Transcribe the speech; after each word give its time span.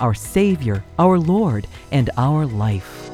our 0.00 0.14
Savior, 0.14 0.84
our 0.98 1.18
Lord, 1.18 1.66
and 1.92 2.10
our 2.16 2.46
life. 2.46 3.10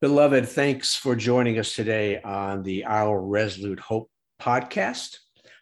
Beloved, 0.00 0.48
thanks 0.48 0.96
for 0.96 1.14
joining 1.14 1.58
us 1.58 1.74
today 1.74 2.20
on 2.22 2.64
the 2.64 2.84
Our 2.84 3.20
Resolute 3.20 3.78
Hope 3.78 4.10
podcast. 4.40 5.18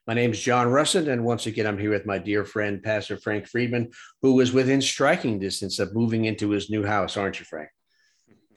My 0.07 0.15
name 0.15 0.31
is 0.31 0.41
John 0.41 0.69
Russett, 0.69 1.09
and 1.09 1.25
once 1.25 1.47
again, 1.47 1.67
I'm 1.67 1.79
here 1.79 1.91
with 1.91 2.07
my 2.07 2.19
dear 2.19 2.45
friend, 2.45 2.83
Pastor 2.83 3.19
Frank 3.19 3.45
Friedmann, 3.45 3.93
who 4.23 4.41
is 4.41 4.51
within 4.51 4.81
striking 4.81 5.39
distance 5.39 5.79
of 5.79 5.95
moving 5.95 6.25
into 6.25 6.51
his 6.51 6.71
new 6.71 6.83
house, 6.83 7.17
aren't 7.17 7.39
you, 7.39 7.45
Frank? 7.45 7.69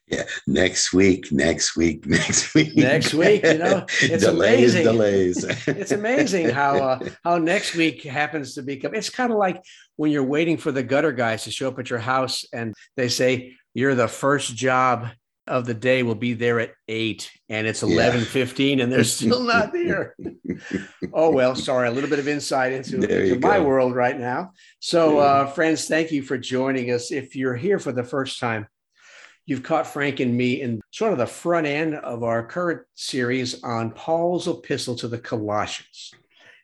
Yeah, 0.07 0.23
next 0.47 0.93
week, 0.93 1.31
next 1.31 1.77
week, 1.77 2.05
next 2.07 2.53
week. 2.53 2.75
Next 2.75 3.13
week, 3.13 3.45
you 3.45 3.57
know, 3.57 3.85
it's 4.01 4.23
delays, 4.23 4.75
amazing. 4.75 4.83
delays. 4.83 5.43
it's 5.67 5.91
amazing 5.91 6.49
how 6.49 6.77
uh, 6.77 7.09
how 7.23 7.37
next 7.37 7.75
week 7.75 8.03
happens 8.03 8.55
to 8.55 8.63
become. 8.63 8.93
It's 8.93 9.09
kind 9.09 9.31
of 9.31 9.37
like 9.37 9.63
when 9.95 10.11
you're 10.11 10.23
waiting 10.23 10.57
for 10.57 10.71
the 10.71 10.83
gutter 10.83 11.13
guys 11.13 11.45
to 11.45 11.51
show 11.51 11.69
up 11.69 11.79
at 11.79 11.89
your 11.89 11.99
house, 11.99 12.45
and 12.53 12.73
they 12.97 13.07
say 13.07 13.55
you're 13.73 13.95
the 13.95 14.07
first 14.07 14.55
job 14.55 15.07
of 15.45 15.65
the 15.65 15.73
day 15.73 16.03
will 16.03 16.15
be 16.15 16.33
there 16.33 16.59
at 16.61 16.71
eight 16.87 17.29
and 17.49 17.67
it's 17.67 17.83
11 17.83 18.21
yeah. 18.21 18.25
15 18.25 18.79
and 18.79 18.89
they're 18.89 19.03
still 19.03 19.43
not 19.43 19.73
there 19.73 20.15
oh 21.11 21.29
well 21.31 21.53
sorry 21.53 21.89
a 21.89 21.91
little 21.91 22.09
bit 22.09 22.19
of 22.19 22.29
insight 22.29 22.71
into, 22.71 22.95
into 22.95 23.37
my 23.41 23.59
world 23.59 23.93
right 23.93 24.17
now 24.17 24.53
so 24.79 25.17
uh, 25.17 25.45
friends 25.45 25.85
thank 25.85 26.11
you 26.11 26.21
for 26.21 26.37
joining 26.37 26.91
us 26.91 27.11
if 27.11 27.35
you're 27.35 27.57
here 27.57 27.77
for 27.77 27.91
the 27.91 28.05
first 28.05 28.39
time 28.39 28.65
you've 29.45 29.63
caught 29.63 29.87
frank 29.87 30.19
and 30.19 30.35
me 30.35 30.61
in 30.61 30.81
sort 30.91 31.11
of 31.11 31.17
the 31.17 31.25
front 31.25 31.67
end 31.67 31.95
of 31.95 32.23
our 32.23 32.45
current 32.45 32.81
series 32.95 33.63
on 33.63 33.91
paul's 33.91 34.47
epistle 34.47 34.95
to 34.95 35.07
the 35.07 35.19
colossians 35.19 36.13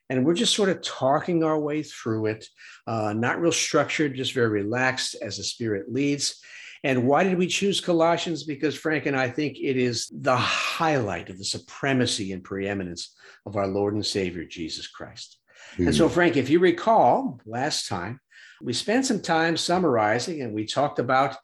and 0.09 0.25
we're 0.25 0.33
just 0.33 0.55
sort 0.55 0.69
of 0.69 0.81
talking 0.81 1.43
our 1.43 1.59
way 1.59 1.83
through 1.83 2.25
it 2.25 2.45
uh, 2.87 3.13
not 3.13 3.39
real 3.39 3.51
structured 3.51 4.15
just 4.15 4.33
very 4.33 4.49
relaxed 4.49 5.15
as 5.21 5.37
the 5.37 5.43
spirit 5.43 5.91
leads 5.91 6.41
and 6.83 7.05
why 7.05 7.23
did 7.23 7.37
we 7.37 7.47
choose 7.47 7.81
Colossians? 7.81 8.43
Because 8.43 8.75
Frank 8.75 9.05
and 9.05 9.15
I 9.15 9.29
think 9.29 9.57
it 9.59 9.75
is 9.75 10.09
the 10.13 10.35
highlight 10.35 11.29
of 11.29 11.37
the 11.37 11.43
supremacy 11.43 12.31
and 12.31 12.43
preeminence 12.43 13.15
of 13.45 13.57
our 13.57 13.67
Lord 13.67 13.95
and 13.95 14.05
Savior, 14.05 14.45
Jesus 14.45 14.87
Christ. 14.87 15.37
Mm-hmm. 15.73 15.87
And 15.87 15.95
so, 15.95 16.07
hmm. 16.07 16.13
Frank, 16.13 16.37
if 16.37 16.49
you 16.49 16.59
recall 16.59 17.41
last 17.45 17.87
time, 17.87 18.21
we 18.61 18.73
spent 18.73 19.05
some 19.05 19.21
time 19.21 19.57
summarizing 19.57 20.41
and 20.41 20.53
we 20.53 20.65
talked 20.65 20.99
about 20.99 21.35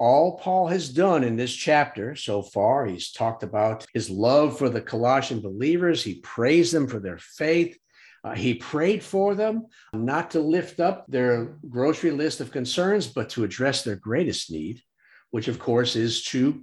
all 0.00 0.38
Paul 0.38 0.66
has 0.68 0.88
done 0.88 1.22
in 1.22 1.36
this 1.36 1.54
chapter 1.54 2.16
so 2.16 2.40
far. 2.40 2.86
He's 2.86 3.12
talked 3.12 3.42
about 3.42 3.86
his 3.92 4.08
love 4.08 4.58
for 4.58 4.70
the 4.70 4.80
Colossian 4.80 5.42
believers, 5.42 6.02
he 6.02 6.20
praised 6.20 6.72
them 6.72 6.88
for 6.88 6.98
their 6.98 7.18
faith. 7.18 7.76
Uh, 8.22 8.34
he 8.34 8.54
prayed 8.54 9.02
for 9.02 9.34
them 9.34 9.66
not 9.94 10.30
to 10.32 10.40
lift 10.40 10.78
up 10.78 11.06
their 11.08 11.56
grocery 11.68 12.10
list 12.10 12.40
of 12.40 12.50
concerns, 12.50 13.06
but 13.06 13.30
to 13.30 13.44
address 13.44 13.82
their 13.82 13.96
greatest 13.96 14.50
need, 14.50 14.82
which, 15.30 15.48
of 15.48 15.58
course, 15.58 15.96
is 15.96 16.22
to 16.24 16.62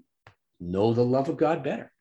know 0.59 0.93
the 0.93 1.03
love 1.03 1.29
of 1.29 1.37
God 1.37 1.63
better. 1.63 1.91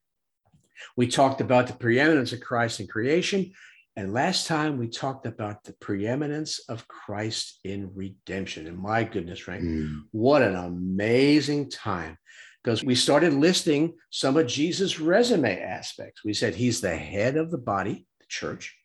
We 0.94 1.06
talked 1.06 1.40
about 1.40 1.68
the 1.68 1.72
preeminence 1.72 2.32
of 2.32 2.40
Christ 2.40 2.80
in 2.80 2.86
creation. 2.86 3.52
And 3.96 4.12
last 4.12 4.46
time 4.46 4.76
we 4.76 4.88
talked 4.88 5.26
about 5.26 5.64
the 5.64 5.72
preeminence 5.80 6.60
of 6.68 6.86
Christ 6.86 7.60
in 7.64 7.92
redemption. 7.94 8.66
And 8.66 8.78
my 8.78 9.04
goodness, 9.04 9.38
Frank, 9.38 9.64
mm. 9.64 10.02
what 10.10 10.42
an 10.42 10.54
amazing 10.54 11.70
time. 11.70 12.18
Because 12.62 12.84
we 12.84 12.94
started 12.94 13.32
listing 13.32 13.94
some 14.10 14.36
of 14.36 14.48
Jesus' 14.48 15.00
resume 15.00 15.62
aspects. 15.62 16.24
We 16.24 16.34
said 16.34 16.54
he's 16.54 16.80
the 16.80 16.96
head 16.96 17.36
of 17.36 17.50
the 17.50 17.58
body, 17.58 18.06
the 18.20 18.26
church. 18.28 18.76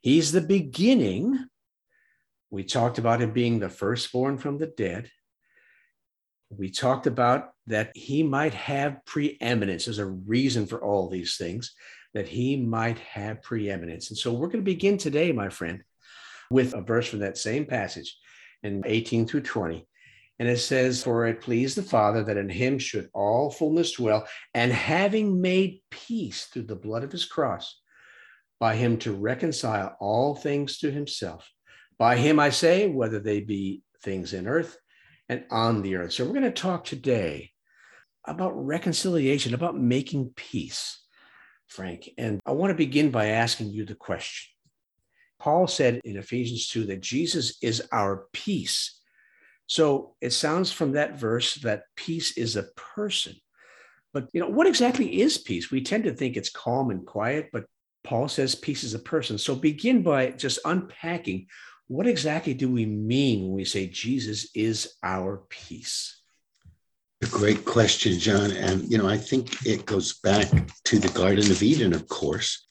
He's 0.00 0.32
the 0.32 0.42
beginning. 0.42 1.46
We 2.50 2.64
talked 2.64 2.98
about 2.98 3.22
him 3.22 3.32
being 3.32 3.60
the 3.60 3.70
firstborn 3.70 4.36
from 4.36 4.58
the 4.58 4.66
dead. 4.66 5.10
We 6.50 6.70
talked 6.70 7.06
about 7.06 7.50
that 7.68 7.96
he 7.96 8.22
might 8.22 8.54
have 8.54 9.04
preeminence. 9.06 9.86
There's 9.86 9.98
a 9.98 10.06
reason 10.06 10.66
for 10.66 10.84
all 10.84 11.08
these 11.08 11.36
things, 11.36 11.74
that 12.14 12.28
he 12.28 12.56
might 12.56 12.98
have 13.00 13.42
preeminence. 13.42 14.08
And 14.08 14.18
so 14.18 14.32
we're 14.32 14.46
going 14.46 14.64
to 14.64 14.70
begin 14.70 14.96
today, 14.96 15.32
my 15.32 15.48
friend, 15.48 15.82
with 16.50 16.72
a 16.72 16.80
verse 16.80 17.08
from 17.08 17.18
that 17.18 17.36
same 17.36 17.66
passage 17.66 18.16
in 18.62 18.82
18 18.86 19.26
through 19.26 19.42
20. 19.42 19.86
And 20.38 20.48
it 20.48 20.58
says, 20.58 21.02
For 21.02 21.26
it 21.26 21.40
pleased 21.40 21.76
the 21.76 21.82
Father 21.82 22.24
that 22.24 22.36
in 22.36 22.48
him 22.48 22.78
should 22.78 23.08
all 23.12 23.50
fullness 23.50 23.92
dwell, 23.92 24.26
and 24.52 24.72
having 24.72 25.40
made 25.40 25.80
peace 25.90 26.46
through 26.46 26.64
the 26.64 26.76
blood 26.76 27.04
of 27.04 27.12
his 27.12 27.24
cross, 27.24 27.80
by 28.58 28.76
him 28.76 28.98
to 28.98 29.12
reconcile 29.12 29.96
all 30.00 30.34
things 30.34 30.78
to 30.78 30.90
himself. 30.90 31.50
By 31.98 32.16
him, 32.16 32.40
I 32.40 32.50
say, 32.50 32.88
whether 32.88 33.20
they 33.20 33.40
be 33.40 33.82
things 34.02 34.32
in 34.32 34.46
earth 34.46 34.76
and 35.28 35.44
on 35.50 35.82
the 35.82 35.96
earth. 35.96 36.12
So, 36.12 36.24
we're 36.24 36.32
going 36.32 36.42
to 36.44 36.50
talk 36.50 36.84
today 36.84 37.52
about 38.26 38.52
reconciliation, 38.52 39.54
about 39.54 39.78
making 39.78 40.32
peace, 40.34 41.03
Frank. 41.68 42.10
And 42.18 42.40
I 42.46 42.52
want 42.52 42.70
to 42.70 42.76
begin 42.76 43.10
by 43.10 43.26
asking 43.26 43.70
you 43.70 43.84
the 43.84 43.94
question. 43.94 44.50
Paul 45.38 45.66
said 45.66 46.00
in 46.04 46.16
Ephesians 46.16 46.68
2 46.68 46.86
that 46.86 47.00
Jesus 47.00 47.58
is 47.62 47.82
our 47.92 48.26
peace. 48.32 49.00
So 49.66 50.14
it 50.20 50.30
sounds 50.30 50.72
from 50.72 50.92
that 50.92 51.18
verse 51.18 51.56
that 51.56 51.84
peace 51.96 52.36
is 52.36 52.56
a 52.56 52.68
person. 52.76 53.34
But 54.12 54.28
you 54.32 54.40
know, 54.40 54.48
what 54.48 54.66
exactly 54.66 55.20
is 55.20 55.38
peace? 55.38 55.70
We 55.70 55.82
tend 55.82 56.04
to 56.04 56.12
think 56.14 56.36
it's 56.36 56.50
calm 56.50 56.90
and 56.90 57.04
quiet, 57.04 57.50
but 57.52 57.64
Paul 58.04 58.28
says 58.28 58.54
peace 58.54 58.84
is 58.84 58.94
a 58.94 58.98
person. 58.98 59.38
So 59.38 59.54
begin 59.54 60.02
by 60.02 60.30
just 60.30 60.60
unpacking 60.64 61.46
what 61.86 62.06
exactly 62.06 62.54
do 62.54 62.70
we 62.70 62.86
mean 62.86 63.42
when 63.42 63.52
we 63.52 63.64
say 63.64 63.86
Jesus 63.86 64.48
is 64.54 64.94
our 65.02 65.44
peace? 65.50 66.22
A 67.24 67.28
great 67.28 67.64
question, 67.64 68.18
John. 68.18 68.50
And, 68.52 68.90
you 68.90 68.98
know, 68.98 69.08
I 69.08 69.16
think 69.16 69.64
it 69.66 69.86
goes 69.86 70.20
back 70.20 70.46
to 70.84 70.98
the 70.98 71.08
Garden 71.08 71.50
of 71.50 71.62
Eden, 71.62 71.94
of 71.94 72.06
course. 72.08 72.66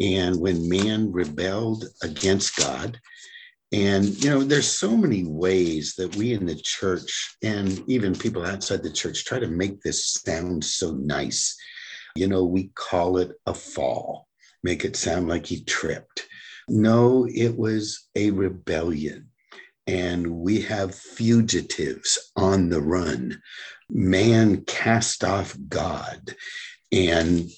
And 0.00 0.38
when 0.40 0.68
man 0.68 1.10
rebelled 1.10 1.84
against 2.02 2.56
God, 2.56 3.00
and, 3.72 4.04
you 4.22 4.30
know, 4.30 4.42
there's 4.44 4.70
so 4.70 4.96
many 4.96 5.24
ways 5.24 5.94
that 5.96 6.14
we 6.14 6.32
in 6.32 6.46
the 6.46 6.54
church 6.54 7.36
and 7.42 7.82
even 7.88 8.14
people 8.14 8.46
outside 8.46 8.84
the 8.84 8.92
church 8.92 9.24
try 9.24 9.40
to 9.40 9.48
make 9.48 9.82
this 9.82 10.12
sound 10.12 10.64
so 10.64 10.92
nice. 10.92 11.56
You 12.14 12.28
know, 12.28 12.44
we 12.44 12.70
call 12.74 13.18
it 13.18 13.32
a 13.46 13.52
fall 13.52 14.28
make 14.62 14.84
it 14.84 14.96
sound 14.96 15.28
like 15.28 15.46
he 15.46 15.62
tripped. 15.64 16.26
No, 16.68 17.26
it 17.26 17.56
was 17.56 18.08
a 18.14 18.30
rebellion. 18.30 19.27
And 19.88 20.28
we 20.30 20.62
have 20.62 20.94
fugitives 20.94 22.32
on 22.36 22.70
the 22.70 22.82
run. 22.82 23.42
Man 23.90 24.64
cast 24.66 25.24
off 25.24 25.58
God. 25.68 26.36
And 26.92 27.50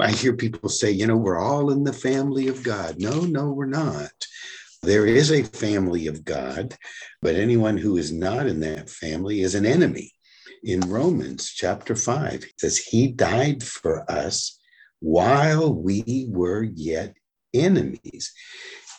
I 0.00 0.12
hear 0.12 0.34
people 0.34 0.68
say, 0.70 0.90
you 0.90 1.06
know, 1.06 1.16
we're 1.16 1.38
all 1.38 1.70
in 1.70 1.84
the 1.84 1.92
family 1.94 2.48
of 2.48 2.64
God. 2.64 2.96
No, 2.98 3.22
no, 3.22 3.52
we're 3.52 3.66
not. 3.66 4.12
There 4.82 5.06
is 5.06 5.32
a 5.32 5.44
family 5.44 6.08
of 6.08 6.24
God, 6.24 6.76
but 7.22 7.36
anyone 7.36 7.78
who 7.78 7.98
is 7.98 8.12
not 8.12 8.46
in 8.48 8.60
that 8.60 8.90
family 8.90 9.42
is 9.42 9.54
an 9.54 9.66
enemy. 9.66 10.12
In 10.64 10.80
Romans 10.82 11.52
chapter 11.54 11.96
5, 11.96 12.34
it 12.44 12.54
says, 12.58 12.78
He 12.78 13.08
died 13.08 13.62
for 13.62 14.10
us 14.10 14.58
while 15.00 15.74
we 15.74 16.28
were 16.30 16.64
yet 16.64 17.16
enemies. 17.54 18.32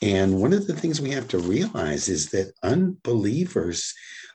And 0.05 0.39
one 0.39 0.53
of 0.53 0.67
the 0.67 0.75
things 0.75 1.01
we 1.01 1.09
have 1.11 1.27
to 1.29 1.39
realize 1.39 2.09
is 2.09 2.29
that 2.29 2.53
unbelievers 2.61 3.91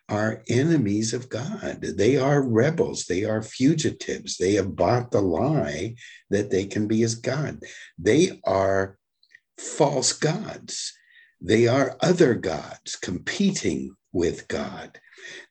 are 0.08 0.42
enemies 0.48 1.14
of 1.14 1.28
God. 1.28 1.80
They 1.80 2.16
are 2.16 2.42
rebels. 2.42 3.04
They 3.04 3.24
are 3.24 3.40
fugitives. 3.40 4.36
They 4.36 4.54
have 4.54 4.74
bought 4.74 5.12
the 5.12 5.20
lie 5.20 5.94
that 6.28 6.50
they 6.50 6.64
can 6.64 6.88
be 6.88 7.04
as 7.04 7.14
God. 7.14 7.60
They 7.96 8.40
are 8.42 8.98
false 9.58 10.12
gods. 10.12 10.92
They 11.40 11.68
are 11.68 11.96
other 12.00 12.34
gods 12.34 12.96
competing 12.96 13.94
with 14.12 14.48
God. 14.48 14.98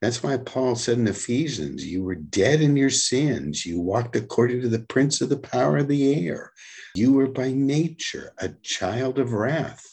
That's 0.01 0.21
why 0.21 0.35
Paul 0.35 0.75
said 0.75 0.97
in 0.97 1.07
Ephesians, 1.07 1.85
you 1.85 2.03
were 2.03 2.15
dead 2.15 2.59
in 2.59 2.75
your 2.75 2.89
sins. 2.89 3.65
You 3.65 3.79
walked 3.79 4.17
according 4.17 4.61
to 4.63 4.67
the 4.67 4.79
prince 4.79 5.21
of 5.21 5.29
the 5.29 5.39
power 5.39 5.77
of 5.77 5.87
the 5.87 6.27
air. 6.27 6.51
You 6.93 7.13
were 7.13 7.27
by 7.27 7.53
nature 7.53 8.33
a 8.37 8.49
child 8.63 9.17
of 9.17 9.31
wrath, 9.31 9.85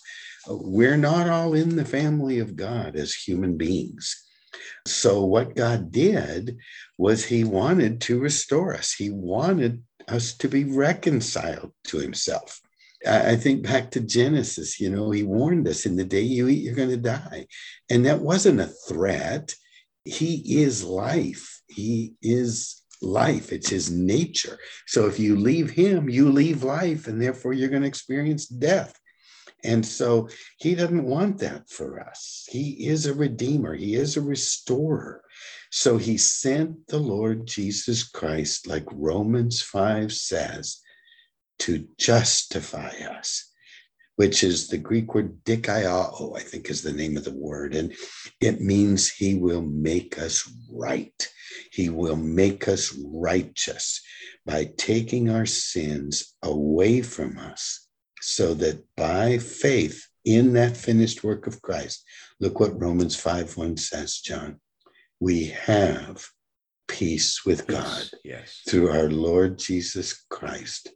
We're 0.49 0.97
not 0.97 1.29
all 1.29 1.55
in 1.55 1.77
the 1.77 1.85
family 1.85 2.39
of 2.39 2.57
God 2.57 2.97
as 2.97 3.15
human 3.15 3.57
beings. 3.57 4.23
So, 4.87 5.25
what 5.25 5.57
God 5.57 5.91
did 5.91 6.57
was 6.99 7.25
He 7.25 7.45
wanted 7.45 8.01
to 8.03 8.21
restore 8.21 8.75
us, 8.75 8.93
He 8.93 9.11
wanted 9.11 9.83
us 10.09 10.35
to 10.35 10.49
be 10.49 10.65
reconciled 10.65 11.73
to 11.85 11.99
Himself. 11.99 12.61
I 13.07 13.37
think 13.37 13.63
back 13.63 13.91
to 13.93 14.01
Genesis, 14.01 14.81
you 14.81 14.91
know, 14.91 15.11
He 15.11 15.23
warned 15.23 15.69
us 15.69 15.87
in 15.87 15.97
the 15.97 16.05
day 16.05 16.23
you 16.23 16.49
eat, 16.49 16.63
you're 16.63 16.75
going 16.75 16.91
to 16.91 16.97
die. 16.97 17.47
And 17.91 18.07
that 18.07 18.21
wasn't 18.21 18.61
a 18.61 18.67
threat. 18.89 19.55
He 20.05 20.63
is 20.63 20.85
life. 20.85 21.61
He 21.69 22.15
is 22.23 22.83
life. 23.03 23.53
It's 23.53 23.69
his 23.69 23.91
nature. 23.91 24.59
So 24.87 25.07
if 25.07 25.19
you 25.19 25.37
leave 25.37 25.71
him, 25.71 26.09
you 26.09 26.31
leave 26.31 26.63
life, 26.63 27.07
and 27.07 27.21
therefore 27.21 27.53
you're 27.53 27.69
going 27.69 27.83
to 27.83 27.89
experience 27.89 28.47
death. 28.47 28.99
And 29.65 29.85
so 29.85 30.29
he 30.59 30.75
doesn't 30.75 31.05
want 31.05 31.39
that 31.39 31.69
for 31.69 32.01
us. 32.01 32.47
He 32.49 32.87
is 32.89 33.07
a 33.07 33.15
redeemer, 33.15 33.75
he 33.75 33.95
is 33.95 34.17
a 34.17 34.21
restorer. 34.21 35.23
So 35.71 35.97
he 35.97 36.17
sent 36.17 36.87
the 36.89 36.99
Lord 36.99 37.47
Jesus 37.47 38.09
Christ, 38.09 38.67
like 38.67 38.87
Romans 38.93 39.61
5 39.63 40.13
says, 40.13 40.81
to 41.59 41.87
justify 41.99 42.93
us 43.11 43.51
which 44.17 44.43
is 44.43 44.69
the 44.69 44.79
Greek 44.79 45.15
word 45.15 45.45
dikaiao, 45.45 46.37
I 46.37 46.41
think 46.41 46.69
is 46.69 46.83
the 46.83 46.93
name 46.93 47.17
of 47.17 47.25
the 47.25 47.35
word. 47.35 47.75
And 47.75 47.95
it 48.41 48.61
means 48.61 49.11
he 49.11 49.35
will 49.35 49.63
make 49.63 50.19
us 50.19 50.51
right. 50.73 51.29
He 51.71 51.91
will 51.91 52.17
make 52.17 52.67
us 52.67 52.99
righteous 53.05 54.01
by 54.45 54.73
taking 54.77 55.31
our 55.31 55.47
sins 55.47 56.35
away 56.43 57.03
from 57.03 57.39
us 57.39 57.86
so 58.27 58.55
that 58.55 58.85
by 58.97 59.39
faith 59.39 60.09
in 60.25 60.53
that 60.55 60.77
finished 60.77 61.23
work 61.23 61.47
of 61.47 61.63
Christ, 61.63 62.05
look 62.41 62.59
what 62.59 62.81
Romans 62.81 63.15
5 63.17 63.57
1 63.57 63.77
says, 63.77 64.19
John. 64.19 64.61
We 65.21 65.47
have 65.47 66.27
peace 66.89 67.45
with 67.47 67.67
God 67.67 68.11
yes. 68.25 68.63
through 68.69 68.91
our 68.91 69.09
Lord 69.09 69.59
Jesus 69.59 70.25
Christ, 70.29 70.91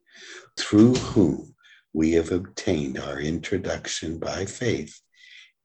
through 0.58 0.98
whom 0.98 1.54
we 1.92 2.12
have 2.12 2.32
obtained 2.32 2.98
our 2.98 3.20
introduction 3.20 4.18
by 4.18 4.44
faith 4.44 5.00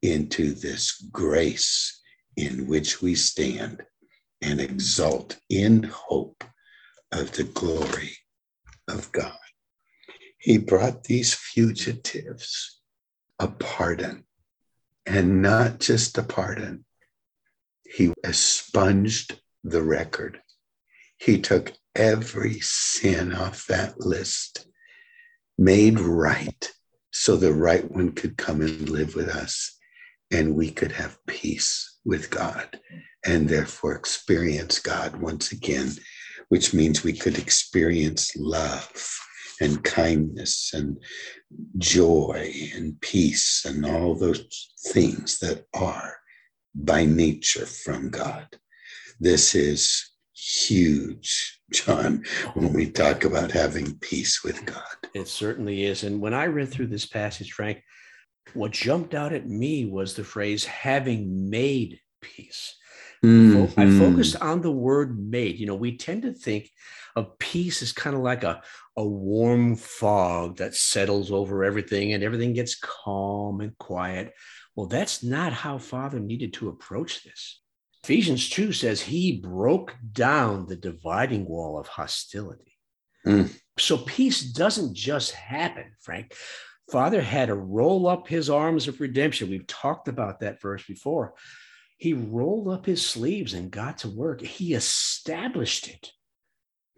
into 0.01 0.53
this 0.53 0.93
grace 1.11 2.01
in 2.37 2.67
which 2.67 3.01
we 3.01 3.15
stand 3.15 3.83
and 4.41 4.61
exult 4.61 5.37
in 5.49 5.83
hope 5.83 6.43
of 7.11 7.31
the 7.31 7.43
glory 7.43 8.15
of 8.87 9.11
God. 9.11 9.37
He 10.45 10.59
brought 10.59 11.05
these 11.05 11.33
fugitives 11.33 12.79
a 13.39 13.47
pardon, 13.47 14.25
and 15.03 15.41
not 15.41 15.79
just 15.79 16.19
a 16.19 16.21
pardon. 16.21 16.85
He 17.83 18.13
expunged 18.23 19.41
the 19.63 19.81
record. 19.81 20.39
He 21.17 21.41
took 21.41 21.73
every 21.95 22.59
sin 22.59 23.33
off 23.33 23.65
that 23.69 23.99
list 23.99 24.67
made 25.57 25.99
right 25.99 26.71
so 27.09 27.37
the 27.37 27.51
right 27.51 27.89
one 27.89 28.11
could 28.11 28.37
come 28.37 28.61
and 28.61 28.87
live 28.87 29.15
with 29.15 29.29
us 29.29 29.75
and 30.29 30.53
we 30.53 30.69
could 30.69 30.91
have 30.91 31.17
peace 31.25 31.97
with 32.05 32.29
God 32.29 32.79
and 33.25 33.49
therefore 33.49 33.95
experience 33.95 34.77
God 34.77 35.15
once 35.15 35.51
again, 35.51 35.93
which 36.49 36.71
means 36.71 37.03
we 37.03 37.13
could 37.13 37.39
experience 37.39 38.35
love 38.35 38.91
and 39.61 39.83
kindness 39.83 40.71
and 40.73 40.97
joy 41.77 42.53
and 42.73 42.99
peace 43.01 43.65
and 43.65 43.85
all 43.85 44.15
those 44.15 44.71
things 44.87 45.39
that 45.39 45.65
are 45.73 46.17
by 46.73 47.05
nature 47.05 47.65
from 47.65 48.09
God. 48.09 48.47
This 49.19 49.55
is 49.55 50.11
huge, 50.35 51.61
John, 51.71 52.23
when 52.53 52.73
we 52.73 52.89
talk 52.89 53.23
about 53.23 53.51
having 53.51 53.97
peace 53.99 54.43
with 54.43 54.65
God. 54.65 54.83
It 55.13 55.27
certainly 55.27 55.85
is. 55.85 56.03
And 56.03 56.19
when 56.19 56.33
I 56.33 56.47
read 56.47 56.69
through 56.69 56.87
this 56.87 57.05
passage, 57.05 57.53
Frank, 57.53 57.81
what 58.53 58.71
jumped 58.71 59.13
out 59.13 59.33
at 59.33 59.47
me 59.47 59.85
was 59.85 60.13
the 60.13 60.23
phrase 60.23 60.65
having 60.65 61.49
made 61.49 61.99
peace. 62.21 62.75
Mm-hmm. 63.23 63.79
I 63.79 63.89
focused 63.97 64.35
on 64.41 64.61
the 64.61 64.71
word 64.71 65.17
made. 65.17 65.57
You 65.57 65.65
know, 65.65 65.75
we 65.75 65.97
tend 65.97 66.23
to 66.23 66.33
think 66.33 66.69
of 67.15 67.37
peace 67.39 67.81
is 67.81 67.93
kind 67.93 68.15
of 68.15 68.21
like 68.21 68.43
a, 68.43 68.61
a 68.97 69.05
warm 69.05 69.75
fog 69.75 70.57
that 70.57 70.75
settles 70.75 71.31
over 71.31 71.63
everything 71.63 72.13
and 72.13 72.23
everything 72.23 72.53
gets 72.53 72.75
calm 72.75 73.61
and 73.61 73.77
quiet. 73.77 74.33
Well, 74.75 74.87
that's 74.87 75.23
not 75.23 75.53
how 75.53 75.77
Father 75.77 76.19
needed 76.19 76.53
to 76.53 76.69
approach 76.69 77.23
this. 77.23 77.61
Ephesians 78.03 78.49
2 78.49 78.71
says 78.71 79.01
he 79.01 79.39
broke 79.39 79.95
down 80.11 80.67
the 80.67 80.75
dividing 80.75 81.47
wall 81.47 81.79
of 81.79 81.87
hostility. 81.87 82.77
Mm. 83.25 83.51
So 83.79 83.97
peace 83.97 84.41
doesn't 84.41 84.95
just 84.95 85.31
happen, 85.31 85.85
Frank. 86.01 86.35
Father 86.91 87.21
had 87.21 87.47
to 87.47 87.55
roll 87.55 88.07
up 88.07 88.27
his 88.27 88.49
arms 88.49 88.87
of 88.87 89.01
redemption. 89.01 89.49
We've 89.49 89.65
talked 89.65 90.07
about 90.07 90.41
that 90.41 90.61
verse 90.61 90.83
before. 90.85 91.33
He 91.97 92.13
rolled 92.13 92.67
up 92.67 92.85
his 92.85 93.05
sleeves 93.05 93.53
and 93.53 93.71
got 93.71 93.99
to 93.99 94.09
work. 94.09 94.41
He 94.41 94.73
established 94.73 95.87
it. 95.87 96.11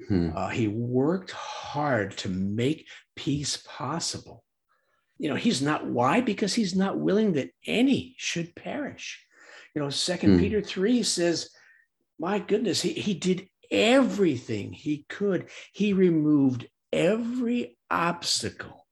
Hmm. 0.08 0.30
Uh, 0.36 0.50
he 0.50 0.68
worked 0.68 1.32
hard 1.32 2.18
to 2.18 2.30
make 2.30 2.88
peace 3.16 3.58
possible. 3.66 4.44
You 5.18 5.30
know, 5.30 5.36
he's 5.36 5.62
not, 5.62 5.88
why? 5.88 6.22
Because 6.22 6.54
he's 6.54 6.76
not 6.76 7.00
willing 7.00 7.34
that 7.34 7.50
any 7.66 8.16
should 8.18 8.56
perish. 8.56 9.26
You 9.74 9.82
know, 9.82 9.90
Second 9.90 10.38
mm. 10.38 10.40
Peter 10.40 10.62
3 10.62 11.02
says, 11.04 11.50
my 12.20 12.40
goodness, 12.40 12.82
he, 12.82 12.94
he 12.94 13.14
did 13.14 13.48
everything 13.72 14.74
he 14.74 15.06
could. 15.10 15.50
He 15.74 15.94
removed 15.94 16.68
every 16.92 17.78
obstacle 17.90 18.88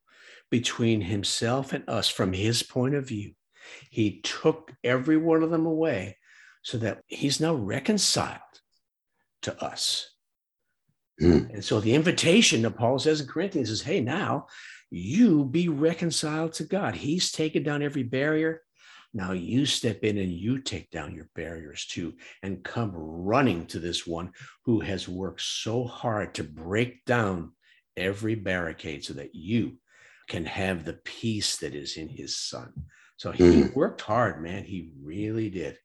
between 0.49 1.01
himself 1.01 1.73
and 1.73 1.87
us 1.87 2.09
from 2.09 2.33
his 2.33 2.63
point 2.63 2.95
of 2.95 3.07
view. 3.07 3.33
He 3.89 4.21
took 4.21 4.71
every 4.83 5.17
one 5.17 5.43
of 5.43 5.49
them 5.49 5.65
away 5.65 6.17
so 6.61 6.77
that 6.79 7.01
he's 7.07 7.39
now 7.39 7.53
reconciled 7.53 8.39
to 9.43 9.63
us. 9.63 10.14
Mm. 11.21 11.53
And 11.53 11.63
so 11.63 11.79
the 11.79 11.93
invitation 11.93 12.61
that 12.63 12.77
Paul 12.77 12.99
says 12.99 13.21
in 13.21 13.27
Corinthians 13.27 13.69
is 13.69 13.81
hey, 13.81 14.01
now 14.01 14.47
you 14.91 15.45
be 15.45 15.69
reconciled 15.69 16.53
to 16.53 16.63
God. 16.63 16.95
He's 16.95 17.31
taken 17.31 17.63
down 17.63 17.81
every 17.81 18.03
barrier. 18.03 18.61
Now 19.13 19.31
you 19.31 19.65
step 19.65 20.03
in 20.03 20.17
and 20.17 20.31
you 20.31 20.59
take 20.59 20.91
down 20.91 21.15
your 21.15 21.29
barriers 21.35 21.85
too 21.85 22.15
and 22.43 22.63
come 22.63 22.91
running 22.93 23.65
to 23.67 23.79
this 23.79 24.05
one 24.05 24.31
who 24.65 24.81
has 24.81 25.07
worked 25.07 25.41
so 25.41 25.85
hard 25.85 26.33
to 26.35 26.43
break 26.43 27.05
down 27.05 27.53
every 27.95 28.35
barricade 28.35 29.05
so 29.05 29.13
that 29.13 29.33
you 29.33 29.77
can 30.27 30.45
have 30.45 30.83
the 30.83 30.99
peace 31.05 31.57
that 31.57 31.75
is 31.75 31.95
in 31.95 32.09
his 32.09 32.37
son. 32.37 32.73
So 33.15 33.31
he 33.31 33.43
mm. 33.43 33.75
worked 33.75 34.01
hard, 34.01 34.43
man. 34.43 34.65
He 34.65 34.91
really 35.01 35.49
did. 35.49 35.77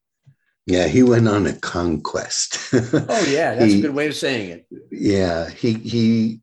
Yeah, 0.66 0.86
he 0.86 1.02
went 1.02 1.26
on 1.26 1.46
a 1.46 1.54
conquest. 1.54 2.58
oh 2.72 3.26
yeah, 3.28 3.54
that's 3.54 3.72
he, 3.72 3.78
a 3.78 3.82
good 3.82 3.94
way 3.94 4.06
of 4.06 4.14
saying 4.14 4.50
it. 4.50 4.66
Yeah, 4.90 5.48
he 5.48 5.74
he 5.74 6.40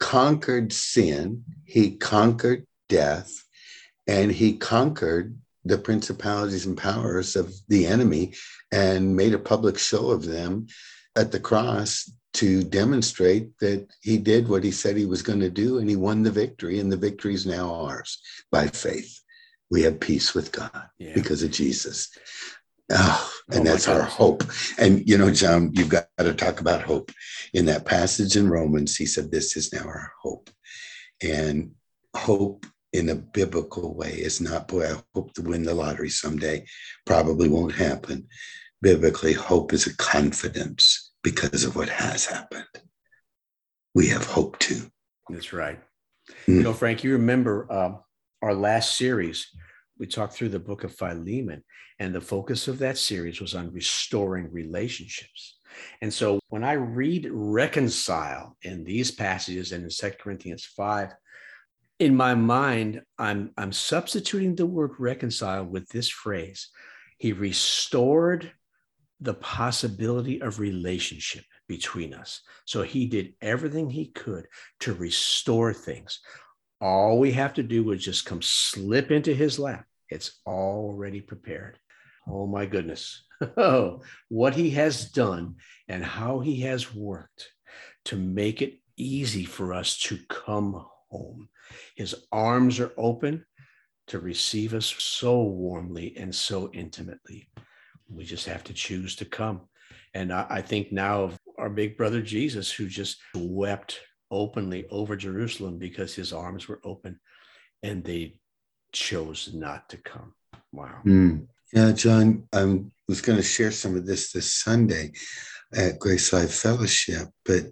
conquered 0.00 0.72
sin, 0.72 1.44
he 1.64 1.96
conquered 1.96 2.66
death, 2.88 3.32
and 4.06 4.30
he 4.30 4.56
conquered 4.56 5.36
the 5.64 5.78
principalities 5.78 6.66
and 6.66 6.76
powers 6.76 7.36
of 7.36 7.54
the 7.68 7.86
enemy 7.86 8.34
and 8.72 9.16
made 9.16 9.34
a 9.34 9.38
public 9.38 9.78
show 9.78 10.10
of 10.10 10.24
them 10.24 10.66
at 11.16 11.32
the 11.32 11.40
cross 11.40 12.10
to 12.34 12.62
demonstrate 12.62 13.56
that 13.58 13.86
he 14.02 14.18
did 14.18 14.48
what 14.48 14.62
he 14.62 14.70
said 14.70 14.96
he 14.96 15.06
was 15.06 15.22
going 15.22 15.40
to 15.40 15.50
do 15.50 15.78
and 15.78 15.88
he 15.88 15.96
won 15.96 16.22
the 16.22 16.30
victory 16.30 16.78
and 16.78 16.92
the 16.92 16.96
victory 16.96 17.34
is 17.34 17.46
now 17.46 17.74
ours 17.74 18.20
by 18.52 18.66
faith 18.68 19.20
we 19.70 19.82
have 19.82 19.98
peace 19.98 20.34
with 20.34 20.52
god 20.52 20.88
yeah. 20.98 21.12
because 21.14 21.42
of 21.42 21.50
jesus 21.50 22.10
oh, 22.90 23.32
and 23.50 23.60
oh 23.60 23.64
that's 23.64 23.88
our 23.88 24.02
hope 24.02 24.42
and 24.78 25.08
you 25.08 25.16
know 25.18 25.30
john 25.30 25.70
you've 25.74 25.88
got 25.88 26.06
to 26.18 26.34
talk 26.34 26.60
about 26.60 26.82
hope 26.82 27.10
in 27.54 27.66
that 27.66 27.84
passage 27.84 28.36
in 28.36 28.48
romans 28.48 28.96
he 28.96 29.06
said 29.06 29.30
this 29.30 29.56
is 29.56 29.72
now 29.72 29.84
our 29.84 30.12
hope 30.22 30.50
and 31.22 31.72
hope 32.14 32.66
in 32.92 33.08
a 33.10 33.14
biblical 33.14 33.94
way. 33.94 34.10
is 34.12 34.40
not, 34.40 34.68
boy, 34.68 34.86
I 34.86 35.02
hope 35.14 35.32
to 35.34 35.42
win 35.42 35.62
the 35.62 35.74
lottery 35.74 36.10
someday. 36.10 36.66
Probably 37.06 37.48
won't 37.48 37.74
happen. 37.74 38.26
Biblically, 38.80 39.32
hope 39.32 39.72
is 39.72 39.86
a 39.86 39.96
confidence 39.96 41.12
because 41.22 41.64
of 41.64 41.76
what 41.76 41.88
has 41.88 42.26
happened. 42.26 42.64
We 43.94 44.08
have 44.08 44.24
hope 44.24 44.58
too. 44.58 44.90
That's 45.28 45.52
right. 45.52 45.80
Mm. 46.46 46.56
You 46.56 46.62
know, 46.62 46.72
Frank, 46.72 47.04
you 47.04 47.12
remember 47.12 47.66
uh, 47.70 47.96
our 48.42 48.54
last 48.54 48.96
series, 48.96 49.48
we 49.98 50.06
talked 50.06 50.34
through 50.34 50.50
the 50.50 50.58
book 50.58 50.84
of 50.84 50.94
Philemon, 50.94 51.64
and 51.98 52.14
the 52.14 52.20
focus 52.20 52.68
of 52.68 52.78
that 52.78 52.98
series 52.98 53.40
was 53.40 53.54
on 53.54 53.72
restoring 53.72 54.50
relationships. 54.52 55.58
And 56.00 56.12
so 56.12 56.40
when 56.48 56.64
I 56.64 56.72
read 56.72 57.28
reconcile 57.30 58.56
in 58.62 58.84
these 58.84 59.10
passages 59.10 59.72
and 59.72 59.84
in 59.84 59.90
2 59.90 60.16
Corinthians 60.20 60.64
5, 60.64 61.12
in 61.98 62.14
my 62.14 62.34
mind, 62.34 63.02
I'm 63.18 63.50
I'm 63.56 63.72
substituting 63.72 64.54
the 64.54 64.66
word 64.66 64.92
reconcile 64.98 65.64
with 65.64 65.88
this 65.88 66.08
phrase. 66.08 66.68
He 67.18 67.32
restored 67.32 68.52
the 69.20 69.34
possibility 69.34 70.40
of 70.40 70.60
relationship 70.60 71.44
between 71.66 72.14
us. 72.14 72.40
So 72.66 72.82
he 72.82 73.06
did 73.06 73.34
everything 73.42 73.90
he 73.90 74.06
could 74.06 74.46
to 74.80 74.94
restore 74.94 75.74
things. 75.74 76.20
All 76.80 77.18
we 77.18 77.32
have 77.32 77.54
to 77.54 77.62
do 77.62 77.90
is 77.90 78.04
just 78.04 78.26
come 78.26 78.42
slip 78.42 79.10
into 79.10 79.34
his 79.34 79.58
lap. 79.58 79.84
It's 80.08 80.40
already 80.46 81.20
prepared. 81.20 81.78
Oh 82.26 82.46
my 82.46 82.66
goodness. 82.66 83.24
Oh, 83.56 84.02
what 84.28 84.56
he 84.56 84.70
has 84.70 85.12
done 85.12 85.58
and 85.86 86.04
how 86.04 86.40
he 86.40 86.62
has 86.62 86.92
worked 86.92 87.52
to 88.06 88.16
make 88.16 88.62
it 88.62 88.80
easy 88.96 89.44
for 89.44 89.72
us 89.72 89.96
to 89.98 90.18
come 90.28 90.84
home. 91.08 91.48
His 91.94 92.16
arms 92.32 92.80
are 92.80 92.92
open 92.96 93.44
to 94.08 94.18
receive 94.18 94.74
us 94.74 94.86
so 94.86 95.40
warmly 95.42 96.16
and 96.16 96.34
so 96.34 96.70
intimately. 96.72 97.48
We 98.08 98.24
just 98.24 98.46
have 98.46 98.64
to 98.64 98.74
choose 98.74 99.14
to 99.16 99.24
come. 99.24 99.68
And 100.14 100.32
I, 100.32 100.46
I 100.50 100.62
think 100.62 100.90
now 100.90 101.22
of 101.22 101.38
our 101.58 101.70
big 101.70 101.96
brother 101.96 102.22
Jesus, 102.22 102.72
who 102.72 102.88
just 102.88 103.18
wept 103.34 104.00
openly 104.30 104.86
over 104.90 105.16
Jerusalem 105.16 105.78
because 105.78 106.14
his 106.14 106.32
arms 106.32 106.68
were 106.68 106.80
open 106.84 107.18
and 107.82 108.04
they 108.04 108.34
chose 108.92 109.50
not 109.54 109.88
to 109.90 109.96
come. 109.96 110.34
Wow. 110.72 111.00
Mm. 111.04 111.46
Yeah, 111.72 111.92
John, 111.92 112.48
I 112.52 112.80
was 113.08 113.20
going 113.20 113.36
to 113.36 113.42
share 113.42 113.70
some 113.70 113.96
of 113.96 114.06
this 114.06 114.32
this 114.32 114.54
Sunday 114.54 115.12
at 115.74 115.98
Grace 115.98 116.32
Life 116.32 116.52
Fellowship, 116.52 117.28
but 117.44 117.64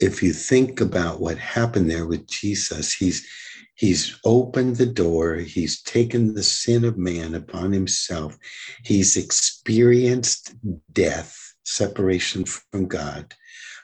if 0.00 0.22
you 0.22 0.32
think 0.32 0.80
about 0.80 1.20
what 1.20 1.38
happened 1.38 1.90
there 1.90 2.06
with 2.06 2.28
Jesus, 2.28 2.94
he's 2.94 3.26
he's 3.74 4.18
opened 4.24 4.76
the 4.76 4.86
door, 4.86 5.36
he's 5.36 5.82
taken 5.82 6.34
the 6.34 6.42
sin 6.42 6.84
of 6.84 6.98
man 6.98 7.34
upon 7.34 7.72
himself, 7.72 8.36
he's 8.84 9.16
experienced 9.16 10.54
death, 10.92 11.36
separation 11.64 12.44
from 12.44 12.86
God. 12.86 13.34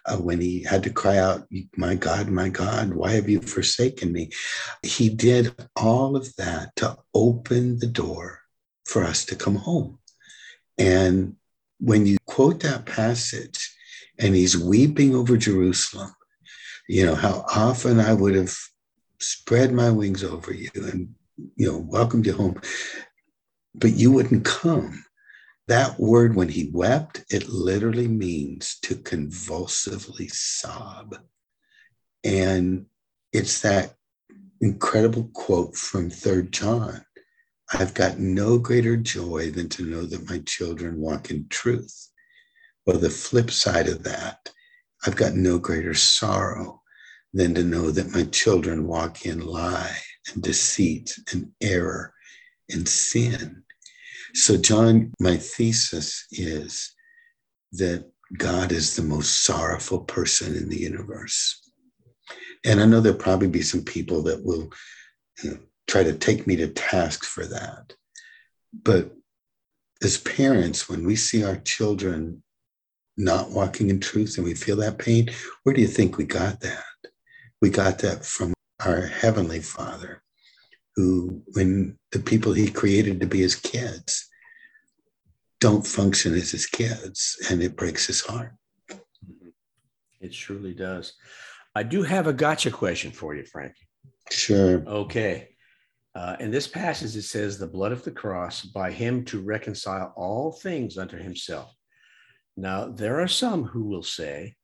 Uh, 0.07 0.19
when 0.19 0.41
he 0.41 0.63
had 0.63 0.83
to 0.83 0.91
cry 0.91 1.17
out, 1.17 1.47
My 1.77 1.95
God, 1.95 2.29
my 2.29 2.51
God, 2.51 2.93
why 2.93 3.13
have 3.13 3.29
you 3.29 3.41
forsaken 3.41 4.13
me? 4.13 4.31
He 4.83 5.09
did 5.09 5.55
all 5.77 6.15
of 6.15 6.35
that 6.37 6.77
to 6.77 6.99
open 7.15 7.79
the 7.79 7.87
door 7.87 8.41
for 8.85 9.03
us 9.03 9.25
to 9.27 9.37
come 9.37 9.57
home. 9.57 9.99
And 10.77 11.37
when 11.81 12.05
you 12.05 12.19
quote 12.27 12.61
that 12.61 12.85
passage, 12.85 13.75
and 14.19 14.35
he's 14.35 14.57
weeping 14.57 15.15
over 15.15 15.37
Jerusalem. 15.37 16.15
You 16.89 17.07
know, 17.07 17.15
how 17.15 17.45
often 17.55 18.01
I 18.01 18.13
would 18.13 18.35
have 18.35 18.55
spread 19.21 19.73
my 19.73 19.91
wings 19.91 20.23
over 20.23 20.53
you 20.53 20.71
and, 20.75 21.15
you 21.57 21.71
know, 21.71 21.79
welcomed 21.79 22.27
you 22.27 22.35
home, 22.35 22.61
but 23.75 23.95
you 23.95 24.13
wouldn't 24.13 24.45
come. 24.45 25.05
That 25.67 25.99
word, 25.99 26.37
when 26.37 26.51
he 26.51 26.71
wept, 26.73 27.25
it 27.31 27.49
literally 27.49 28.09
means 28.09 28.79
to 28.83 28.97
convulsively 28.97 30.29
sob. 30.29 31.17
And 32.23 32.87
it's 33.33 33.61
that 33.63 33.95
incredible 34.61 35.31
quote 35.33 35.75
from 35.77 36.11
Third 36.11 36.53
John 36.53 37.05
I've 37.73 37.95
got 37.95 38.19
no 38.19 38.59
greater 38.59 38.97
joy 38.97 39.51
than 39.51 39.71
to 39.71 39.87
know 39.87 40.03
that 40.05 40.29
my 40.29 40.39
children 40.41 41.01
walk 41.01 41.31
in 41.31 41.49
truth. 41.49 42.11
Well, 42.87 42.99
the 42.99 43.09
flip 43.09 43.51
side 43.51 43.89
of 43.89 44.03
that, 44.05 44.51
I've 45.07 45.17
got 45.17 45.33
no 45.33 45.59
greater 45.59 45.95
sorrow 45.95 46.83
than 47.33 47.55
to 47.55 47.65
know 47.65 47.91
that 47.91 48.13
my 48.13 48.25
children 48.25 48.87
walk 48.87 49.25
in 49.25 49.41
lie 49.41 49.97
and 50.33 50.43
deceit 50.43 51.19
and 51.33 51.53
error 51.61 52.13
and 52.71 52.87
sin. 52.87 53.64
So, 54.35 54.57
John, 54.57 55.13
my 55.21 55.37
thesis 55.37 56.27
is 56.33 56.93
that 57.73 58.11
God 58.37 58.73
is 58.73 58.97
the 58.97 59.03
most 59.03 59.45
sorrowful 59.45 60.01
person 60.01 60.57
in 60.57 60.69
the 60.69 60.81
universe. 60.81 61.61
And 62.65 62.81
I 62.81 62.87
know 62.87 63.01
there'll 63.01 63.19
probably 63.19 63.49
be 63.49 63.63
some 63.63 63.85
people 63.85 64.23
that 64.25 64.45
will 64.45 64.71
you 65.43 65.51
know, 65.51 65.59
try 65.87 66.03
to 66.03 66.15
take 66.15 66.47
me 66.47 66.57
to 66.57 66.69
task 66.69 67.25
for 67.25 67.47
that. 67.47 67.95
But 68.73 69.13
as 70.03 70.19
parents, 70.19 70.89
when 70.89 71.07
we 71.07 71.15
see 71.15 71.45
our 71.45 71.57
children 71.57 72.43
not 73.17 73.51
walking 73.51 73.91
in 73.91 74.01
truth 74.01 74.37
and 74.37 74.45
we 74.45 74.55
feel 74.55 74.77
that 74.79 74.99
pain, 74.99 75.31
where 75.63 75.75
do 75.75 75.81
you 75.81 75.87
think 75.87 76.17
we 76.17 76.25
got 76.25 76.61
that? 76.61 76.83
We 77.63 77.71
got 77.71 78.01
that 78.01 78.25
from 78.25 78.53
our 78.85 79.03
Heavenly 79.03 79.61
Father, 79.61 80.24
who, 80.97 81.43
when 81.53 81.99
the 82.13 82.21
people 82.21 82.53
He 82.53 82.71
created 82.71 83.21
to 83.21 83.27
be 83.27 83.41
His 83.41 83.57
kids 83.57 84.29
don't 85.61 85.87
function 85.87 86.35
as 86.35 86.51
His 86.51 86.67
kids, 86.67 87.37
and 87.51 87.63
it 87.63 87.77
breaks 87.77 88.07
His 88.07 88.21
heart. 88.21 88.55
It 90.21 90.33
truly 90.33 90.75
does. 90.75 91.15
I 91.75 91.83
do 91.83 92.03
have 92.03 92.27
a 92.27 92.33
gotcha 92.33 92.71
question 92.71 93.11
for 93.11 93.35
you, 93.35 93.45
Frank. 93.45 93.75
Sure. 94.31 94.83
Okay. 94.87 95.49
Uh, 96.15 96.37
in 96.39 96.51
this 96.51 96.69
passage, 96.69 97.17
it 97.17 97.23
says, 97.23 97.59
the 97.59 97.67
blood 97.67 97.91
of 97.91 98.05
the 98.05 98.11
cross 98.11 98.63
by 98.63 98.93
him 98.93 99.25
to 99.25 99.41
reconcile 99.41 100.13
all 100.17 100.53
things 100.53 100.97
unto 100.97 101.17
himself. 101.17 101.75
Now, 102.57 102.87
there 102.87 103.21
are 103.21 103.29
some 103.29 103.65
who 103.65 103.85
will 103.85 104.05
say 104.05 104.55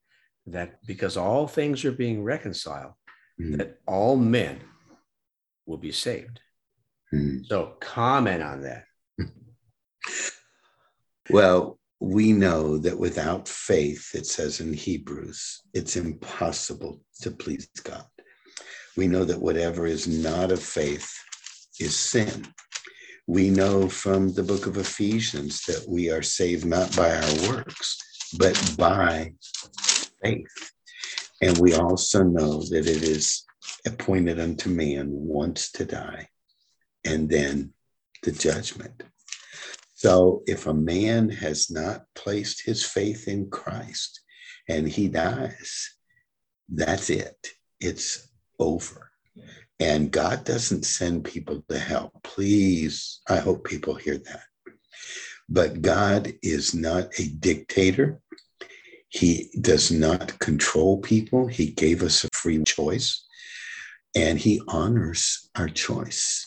that 0.46 0.78
because 0.86 1.16
all 1.16 1.48
things 1.48 1.84
are 1.84 1.92
being 1.92 2.22
reconciled, 2.22 2.92
mm. 3.40 3.56
that 3.58 3.78
all 3.86 4.16
men 4.16 4.60
will 5.70 5.78
be 5.78 5.92
saved. 5.92 6.40
Mm. 7.14 7.46
So, 7.46 7.76
comment 7.80 8.42
on 8.42 8.62
that. 8.62 8.84
Well, 11.32 11.78
we 12.00 12.32
know 12.32 12.76
that 12.78 12.98
without 12.98 13.46
faith, 13.46 14.16
it 14.16 14.26
says 14.26 14.58
in 14.58 14.72
Hebrews, 14.72 15.62
it's 15.74 15.94
impossible 15.94 17.04
to 17.20 17.30
please 17.30 17.68
God. 17.84 18.04
We 18.96 19.06
know 19.06 19.24
that 19.24 19.40
whatever 19.40 19.86
is 19.86 20.08
not 20.08 20.50
of 20.50 20.60
faith 20.60 21.08
is 21.78 21.96
sin 21.96 22.48
we 23.30 23.48
know 23.48 23.88
from 23.88 24.32
the 24.32 24.42
book 24.42 24.66
of 24.66 24.76
Ephesians 24.76 25.62
that 25.66 25.86
we 25.88 26.10
are 26.10 26.20
saved 26.20 26.66
not 26.66 26.94
by 26.96 27.14
our 27.14 27.48
works, 27.48 27.96
but 28.36 28.74
by 28.76 29.32
faith. 30.20 30.72
And 31.40 31.56
we 31.58 31.74
also 31.74 32.24
know 32.24 32.60
that 32.70 32.88
it 32.88 33.04
is 33.04 33.44
appointed 33.86 34.38
unto 34.38 34.68
man 34.68 35.08
once 35.10 35.70
to 35.72 35.84
die 35.84 36.28
and 37.04 37.28
then 37.28 37.72
the 38.22 38.32
judgment. 38.32 39.02
So 39.94 40.42
if 40.46 40.66
a 40.66 40.74
man 40.74 41.28
has 41.28 41.70
not 41.70 42.04
placed 42.14 42.64
his 42.64 42.84
faith 42.84 43.28
in 43.28 43.50
Christ 43.50 44.20
and 44.68 44.88
he 44.88 45.08
dies, 45.08 45.90
that's 46.68 47.10
it. 47.10 47.36
It's 47.80 48.28
over. 48.58 49.10
And 49.78 50.10
God 50.10 50.44
doesn't 50.44 50.84
send 50.84 51.24
people 51.24 51.64
to 51.68 51.78
hell. 51.78 52.12
Please, 52.22 53.20
I 53.28 53.36
hope 53.36 53.64
people 53.64 53.94
hear 53.94 54.18
that. 54.18 54.42
But 55.48 55.82
God 55.82 56.32
is 56.42 56.74
not 56.74 57.18
a 57.18 57.28
dictator. 57.28 58.20
He 59.08 59.50
does 59.60 59.90
not 59.90 60.38
control 60.38 60.98
people. 60.98 61.46
He 61.46 61.72
gave 61.72 62.02
us 62.02 62.24
a 62.24 62.28
free 62.32 62.62
choice 62.62 63.26
and 64.14 64.38
he 64.38 64.60
honors 64.68 65.50
our 65.56 65.68
choice. 65.68 66.46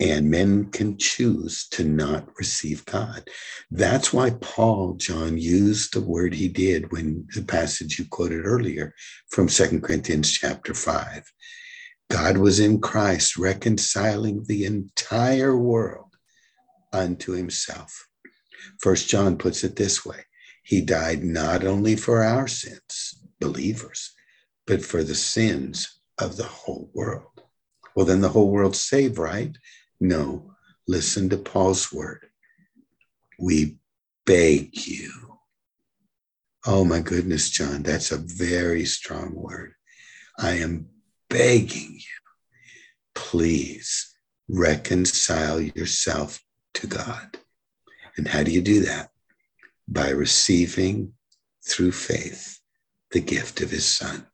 And 0.00 0.30
men 0.30 0.70
can 0.70 0.96
choose 0.96 1.66
to 1.70 1.82
not 1.82 2.28
receive 2.38 2.84
God. 2.84 3.28
That's 3.70 4.12
why 4.12 4.30
Paul, 4.40 4.94
John, 4.94 5.36
used 5.36 5.92
the 5.92 6.00
word 6.00 6.34
he 6.34 6.48
did 6.48 6.92
when 6.92 7.26
the 7.34 7.42
passage 7.42 7.98
you 7.98 8.04
quoted 8.08 8.46
earlier 8.46 8.94
from 9.30 9.48
Second 9.48 9.82
Corinthians 9.82 10.30
chapter 10.30 10.72
5 10.72 11.24
God 12.10 12.38
was 12.38 12.58
in 12.58 12.80
Christ 12.80 13.36
reconciling 13.36 14.44
the 14.44 14.64
entire 14.64 15.56
world 15.56 16.16
unto 16.92 17.32
himself. 17.32 18.08
First 18.80 19.08
John 19.08 19.36
puts 19.36 19.62
it 19.62 19.76
this 19.76 20.06
way 20.06 20.24
He 20.62 20.80
died 20.80 21.22
not 21.22 21.64
only 21.64 21.96
for 21.96 22.22
our 22.22 22.48
sins, 22.48 23.22
believers, 23.40 24.12
but 24.66 24.82
for 24.82 25.02
the 25.02 25.14
sins 25.14 25.97
of 26.18 26.36
the 26.36 26.44
whole 26.44 26.90
world. 26.94 27.42
Well, 27.94 28.06
then 28.06 28.20
the 28.20 28.28
whole 28.28 28.50
world's 28.50 28.80
saved, 28.80 29.18
right? 29.18 29.56
No. 30.00 30.52
Listen 30.86 31.28
to 31.28 31.36
Paul's 31.36 31.92
word. 31.92 32.26
We 33.38 33.78
beg 34.24 34.86
you. 34.86 35.10
Oh 36.66 36.84
my 36.84 37.00
goodness, 37.00 37.50
John, 37.50 37.82
that's 37.82 38.12
a 38.12 38.18
very 38.18 38.84
strong 38.84 39.34
word. 39.34 39.74
I 40.38 40.52
am 40.52 40.88
begging 41.28 41.94
you, 41.94 42.20
please 43.14 44.14
reconcile 44.48 45.60
yourself 45.60 46.40
to 46.74 46.86
God. 46.86 47.38
And 48.16 48.26
how 48.28 48.42
do 48.42 48.50
you 48.50 48.62
do 48.62 48.80
that? 48.84 49.10
By 49.86 50.10
receiving 50.10 51.14
through 51.66 51.92
faith 51.92 52.60
the 53.12 53.20
gift 53.20 53.60
of 53.60 53.70
his 53.70 53.86
son. 53.86 54.26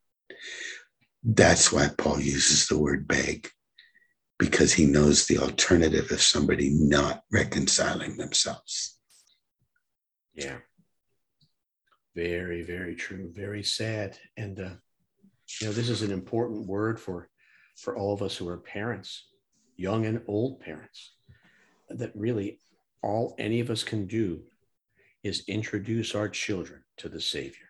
That's 1.25 1.73
why 1.73 1.89
Paul 1.97 2.21
uses 2.21 2.69
the 2.69 2.79
word 2.79 3.09
beg, 3.09 3.49
because 4.39 4.75
he 4.75 4.85
knows 4.85 5.27
the 5.27 5.39
alternative 5.39 6.11
of 6.11 6.21
somebody 6.21 6.71
not 6.71 7.23
reconciling 7.33 8.17
themselves. 8.17 8.99
Yeah. 10.35 10.59
Very, 12.15 12.63
very 12.63 12.95
true. 12.95 13.33
Very 13.35 13.63
sad. 13.63 14.19
And, 14.37 14.61
uh, 14.61 14.71
you 15.61 15.67
know, 15.67 15.73
this 15.73 15.89
is 15.89 16.03
an 16.03 16.13
important 16.13 16.67
word 16.67 17.01
for, 17.01 17.31
for 17.77 17.97
all 17.97 18.13
of 18.13 18.23
us 18.23 18.37
who 18.37 18.47
are 18.49 18.59
parents, 18.59 19.27
young 19.77 20.05
and 20.07 20.21
old 20.29 20.61
parents, 20.61 21.15
that 21.89 22.13
really 22.15 22.61
all 23.03 23.35
any 23.39 23.61
of 23.61 23.71
us 23.71 23.83
can 23.83 24.07
do 24.07 24.43
is 25.23 25.45
introduce 25.49 26.15
our 26.15 26.29
children 26.29 26.85
to 26.99 27.09
the 27.09 27.21
Savior. 27.21 27.69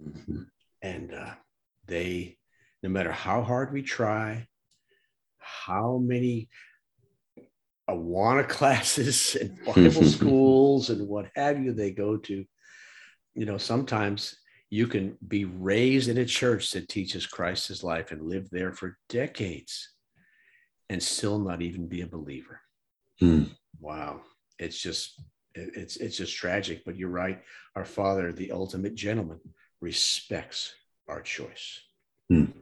Mm-hmm. 0.00 0.42
And 0.82 1.12
uh, 1.12 1.34
they, 1.86 2.38
no 2.84 2.90
matter 2.90 3.10
how 3.10 3.40
hard 3.40 3.72
we 3.72 3.80
try, 3.80 4.46
how 5.38 5.96
many 5.96 6.50
Awana 7.88 8.46
classes 8.46 9.34
and 9.40 9.58
Bible 9.64 10.04
schools 10.18 10.90
and 10.90 11.08
what 11.08 11.30
have 11.34 11.64
you 11.64 11.72
they 11.72 11.92
go 11.92 12.18
to, 12.18 12.44
you 13.34 13.46
know, 13.46 13.56
sometimes 13.56 14.36
you 14.68 14.86
can 14.86 15.16
be 15.26 15.46
raised 15.46 16.10
in 16.10 16.18
a 16.18 16.26
church 16.26 16.72
that 16.72 16.90
teaches 16.90 17.26
Christ's 17.26 17.82
life 17.82 18.12
and 18.12 18.28
live 18.28 18.50
there 18.50 18.74
for 18.74 18.98
decades 19.08 19.94
and 20.90 21.02
still 21.02 21.38
not 21.38 21.62
even 21.62 21.88
be 21.88 22.02
a 22.02 22.06
believer. 22.06 22.60
Mm. 23.22 23.48
Wow. 23.80 24.20
It's 24.58 24.78
just 24.78 25.22
it's 25.54 25.96
it's 25.96 26.18
just 26.18 26.36
tragic, 26.36 26.82
but 26.84 26.96
you're 26.96 27.08
right. 27.08 27.40
Our 27.76 27.86
Father, 27.86 28.30
the 28.30 28.52
ultimate 28.52 28.94
gentleman, 28.94 29.40
respects 29.80 30.74
our 31.08 31.22
choice. 31.22 31.80
Mm. 32.30 32.52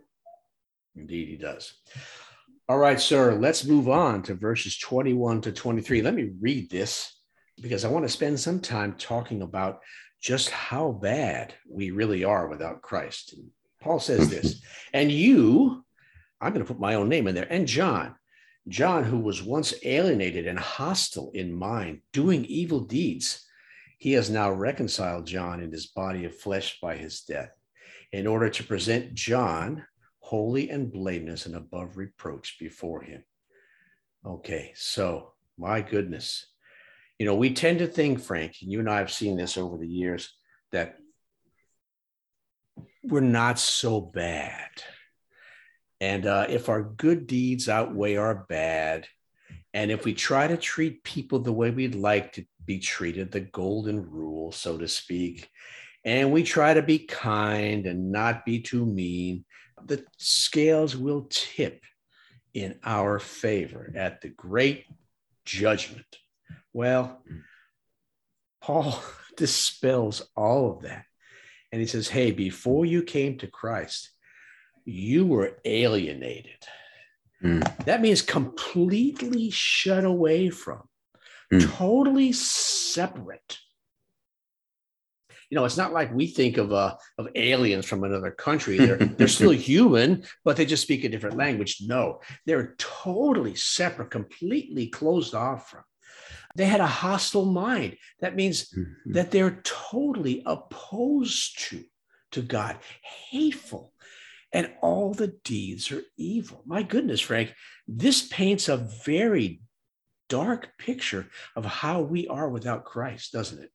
Indeed, 0.97 1.29
he 1.29 1.37
does. 1.37 1.75
All 2.69 2.79
right, 2.79 3.01
sir, 3.01 3.35
let's 3.35 3.65
move 3.65 3.89
on 3.89 4.23
to 4.23 4.35
verses 4.35 4.79
21 4.79 5.43
to 5.43 5.53
23. 5.53 6.03
Let 6.03 6.15
me 6.15 6.31
read 6.41 6.71
this 6.71 7.19
because 7.61 7.85
I 7.85 7.89
want 7.89 8.05
to 8.05 8.13
spend 8.13 8.39
some 8.39 8.61
time 8.61 8.95
talking 8.95 9.43
about 9.43 9.81
just 10.21 10.51
how 10.51 10.93
bad 10.93 11.55
we 11.69 11.91
really 11.91 12.25
are 12.25 12.47
without 12.47 12.83
Christ. 12.83 13.35
And 13.35 13.49
Paul 13.81 13.99
says 13.99 14.31
this, 14.31 14.63
and 14.93 15.11
you, 15.11 15.85
I'm 16.41 16.53
going 16.53 16.65
to 16.65 16.73
put 16.73 16.81
my 16.81 16.95
own 16.95 17.09
name 17.09 17.27
in 17.27 17.35
there, 17.35 17.51
and 17.51 17.67
John, 17.67 18.15
John, 18.69 19.03
who 19.03 19.19
was 19.19 19.43
once 19.43 19.75
alienated 19.83 20.47
and 20.47 20.59
hostile 20.59 21.33
in 21.35 21.53
mind, 21.53 22.01
doing 22.13 22.45
evil 22.45 22.81
deeds, 22.81 23.45
he 23.99 24.13
has 24.13 24.31
now 24.31 24.51
reconciled 24.51 25.27
John 25.27 25.63
in 25.63 25.73
his 25.73 25.87
body 25.87 26.25
of 26.25 26.39
flesh 26.39 26.79
by 26.81 26.97
his 26.97 27.23
death, 27.23 27.51
in 28.13 28.27
order 28.27 28.49
to 28.49 28.65
present 28.65 29.15
John 29.15 29.85
holy 30.33 30.71
and 30.71 30.91
blameless 30.91 31.45
and 31.45 31.55
above 31.55 31.99
reproach 31.99 32.57
before 32.59 33.03
him. 33.03 33.23
Okay, 34.25 34.73
so 34.75 35.35
my 35.59 35.83
goodness, 35.83 36.47
you 37.19 37.27
know, 37.27 37.35
we 37.35 37.53
tend 37.53 37.81
to 37.81 37.87
think, 37.87 38.19
Frank, 38.19 38.57
and 38.63 38.73
you 38.73 38.81
and 38.81 38.89
I 38.89 38.97
have 38.97 39.13
seen 39.13 39.37
this 39.37 39.59
over 39.59 39.77
the 39.77 39.87
years, 39.87 40.33
that 40.71 40.97
we're 43.05 43.21
not 43.21 43.59
so 43.59 44.01
bad. 44.01 44.71
And 46.01 46.25
uh, 46.25 46.47
if 46.49 46.71
our 46.71 46.83
good 46.83 47.27
deeds 47.27 47.69
outweigh 47.69 48.17
our 48.17 48.47
bad, 48.49 49.07
and 49.75 49.91
if 49.91 50.07
we 50.07 50.15
try 50.15 50.47
to 50.47 50.57
treat 50.57 51.05
people 51.05 51.41
the 51.41 51.53
way 51.53 51.71
we'd 51.71 51.95
like 51.95 52.33
to 52.33 52.47
be 52.65 52.79
treated, 52.79 53.31
the 53.31 53.41
golden 53.41 54.11
rule, 54.11 54.51
so 54.51 54.79
to 54.79 54.89
speak, 54.89 55.51
and 56.07 56.33
we 56.33 56.43
try 56.43 56.73
to 56.73 56.81
be 56.81 57.01
kind 57.01 57.85
and 57.87 58.11
not 58.11 58.47
be 58.47 58.63
too 58.63 58.87
mean, 58.87 59.45
the 59.87 60.05
scales 60.19 60.97
will 60.97 61.27
tip 61.31 61.83
in 62.55 62.79
our 62.85 63.19
favor 63.19 63.93
at 63.97 64.21
the 64.21 64.29
great 64.29 64.85
judgment. 65.45 66.07
Well, 66.73 67.23
Paul 68.61 69.03
dispels 69.37 70.23
all 70.37 70.73
of 70.73 70.83
that. 70.83 71.05
And 71.71 71.81
he 71.81 71.87
says, 71.87 72.09
Hey, 72.09 72.33
before 72.33 72.85
you 72.85 73.03
came 73.03 73.39
to 73.39 73.47
Christ, 73.47 74.11
you 74.85 75.27
were 75.27 75.59
alienated. 75.65 76.67
Mm. 77.43 77.85
That 77.87 78.01
means 78.01 78.23
completely 78.23 79.51
shut 79.51 80.05
away 80.05 80.51
from, 80.51 80.83
mm. 81.53 81.77
totally 81.77 82.33
separate. 82.33 83.59
You 85.53 85.57
know, 85.57 85.67
it's 85.67 85.77
not 85.77 85.93
like 85.93 86.11
we 86.15 86.29
think 86.29 86.57
of 86.57 86.73
uh, 86.73 86.97
of 87.19 87.29
aliens 87.35 87.85
from 87.85 88.05
another 88.05 88.31
country. 88.31 88.79
They're 88.79 88.97
they're 88.97 89.29
still 89.29 89.51
human, 89.51 90.25
but 90.47 90.57
they 90.57 90.65
just 90.65 90.83
speak 90.83 91.05
a 91.05 91.11
different 91.11 91.37
language. 91.37 91.83
No, 91.83 92.23
they're 92.47 92.75
totally 92.79 93.55
separate, 93.55 94.11
completely 94.11 94.87
closed 94.87 95.35
off 95.35 95.69
from. 95.69 95.83
They 96.57 96.65
had 96.65 96.81
a 96.81 96.87
hostile 96.87 97.45
mind. 97.45 97.99
That 98.21 98.35
means 98.35 98.71
mm-hmm. 98.71 99.13
that 99.13 99.31
they're 99.31 99.61
totally 99.63 100.43
opposed 100.47 101.69
to, 101.69 101.85
to 102.31 102.41
God, 102.41 102.79
hateful, 103.29 103.93
and 104.55 104.73
all 104.81 105.13
the 105.13 105.35
deeds 105.45 105.93
are 105.93 106.03
evil. 106.17 106.63
My 106.65 106.83
goodness, 106.83 107.21
Frank, 107.21 107.53
this 107.87 108.27
paints 108.27 108.71
a 108.71 108.79
very 108.79 109.61
dark 110.31 110.79
picture 110.79 111.27
of 111.57 111.67
how 111.67 112.01
we 112.01 112.27
are 112.29 112.49
without 112.49 112.87
Christ, 112.87 113.35
doesn't 113.35 113.63
it? 113.63 113.71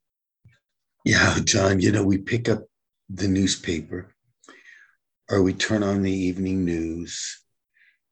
Yeah, 1.08 1.40
John, 1.42 1.80
you 1.80 1.94
know, 1.94 2.04
we 2.04 2.18
pick 2.18 2.50
up 2.50 2.66
the 3.10 3.30
newspaper 3.30 4.14
or 5.32 5.42
we 5.42 5.54
turn 5.54 5.82
on 5.82 6.02
the 6.02 6.12
evening 6.12 6.66
news 6.66 7.46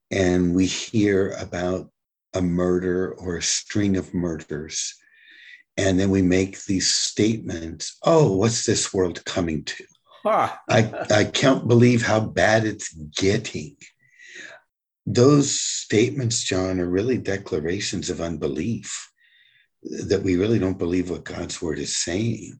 and 0.09 0.55
we 0.55 0.65
hear 0.65 1.31
about 1.31 1.89
a 2.33 2.41
murder 2.41 3.11
or 3.11 3.35
a 3.35 3.41
string 3.41 3.97
of 3.97 4.13
murders. 4.13 4.95
And 5.75 5.99
then 5.99 6.09
we 6.09 6.21
make 6.21 6.63
these 6.63 6.89
statements 6.89 7.97
oh, 8.03 8.37
what's 8.37 8.65
this 8.65 8.93
world 8.93 9.25
coming 9.25 9.65
to? 9.65 9.83
Huh. 10.23 10.53
I, 10.69 10.93
I 11.11 11.25
can't 11.25 11.67
believe 11.67 12.01
how 12.01 12.21
bad 12.21 12.63
it's 12.63 12.93
getting. 12.93 13.75
Those 15.05 15.51
statements, 15.51 16.41
John, 16.45 16.79
are 16.79 16.89
really 16.89 17.17
declarations 17.17 18.09
of 18.09 18.21
unbelief 18.21 19.11
that 19.83 20.23
we 20.23 20.37
really 20.37 20.59
don't 20.59 20.79
believe 20.79 21.09
what 21.09 21.25
God's 21.25 21.61
word 21.61 21.77
is 21.77 21.97
saying. 21.97 22.57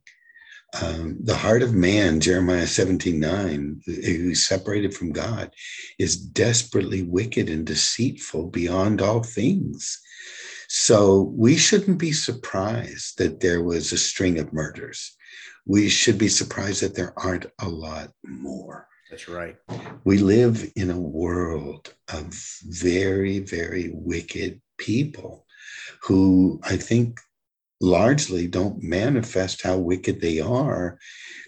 Um, 0.82 1.18
the 1.22 1.36
heart 1.36 1.62
of 1.62 1.74
man, 1.74 2.20
Jeremiah 2.20 2.68
17 2.68 3.20
9, 3.20 3.82
who's 3.86 4.46
separated 4.46 4.94
from 4.94 5.12
God, 5.12 5.52
is 6.00 6.18
desperately 6.18 7.04
wicked 7.04 7.50
and 7.50 7.66
deceitful 7.66 8.48
beyond 8.48 9.02
all 9.02 9.24
things. 9.24 10.02
So 10.68 11.34
we 11.36 11.56
shouldn't 11.56 11.98
be 11.98 12.12
surprised 12.12 13.18
that 13.20 13.40
there 13.40 13.64
was 13.64 13.92
a 13.92 13.98
string 13.98 14.40
of 14.40 14.52
murders. 14.52 15.16
We 15.66 15.90
should 15.90 16.18
be 16.18 16.28
surprised 16.28 16.82
that 16.82 16.96
there 16.96 17.14
aren't 17.18 17.46
a 17.60 17.70
lot 17.70 18.12
more. 18.26 18.88
That's 19.10 19.30
right. 19.30 19.56
We 20.04 20.18
live 20.18 20.70
in 20.76 20.90
a 20.90 21.00
world 21.00 21.94
of 22.12 22.34
very, 22.64 23.40
very 23.40 23.92
wicked 23.94 24.62
people 24.78 25.46
who 26.02 26.60
I 26.64 26.78
think 26.78 27.20
largely 27.82 28.48
don't 28.48 28.82
manifest 28.82 29.62
how 29.62 29.78
wicked 29.78 30.22
they 30.22 30.40
are, 30.40 30.98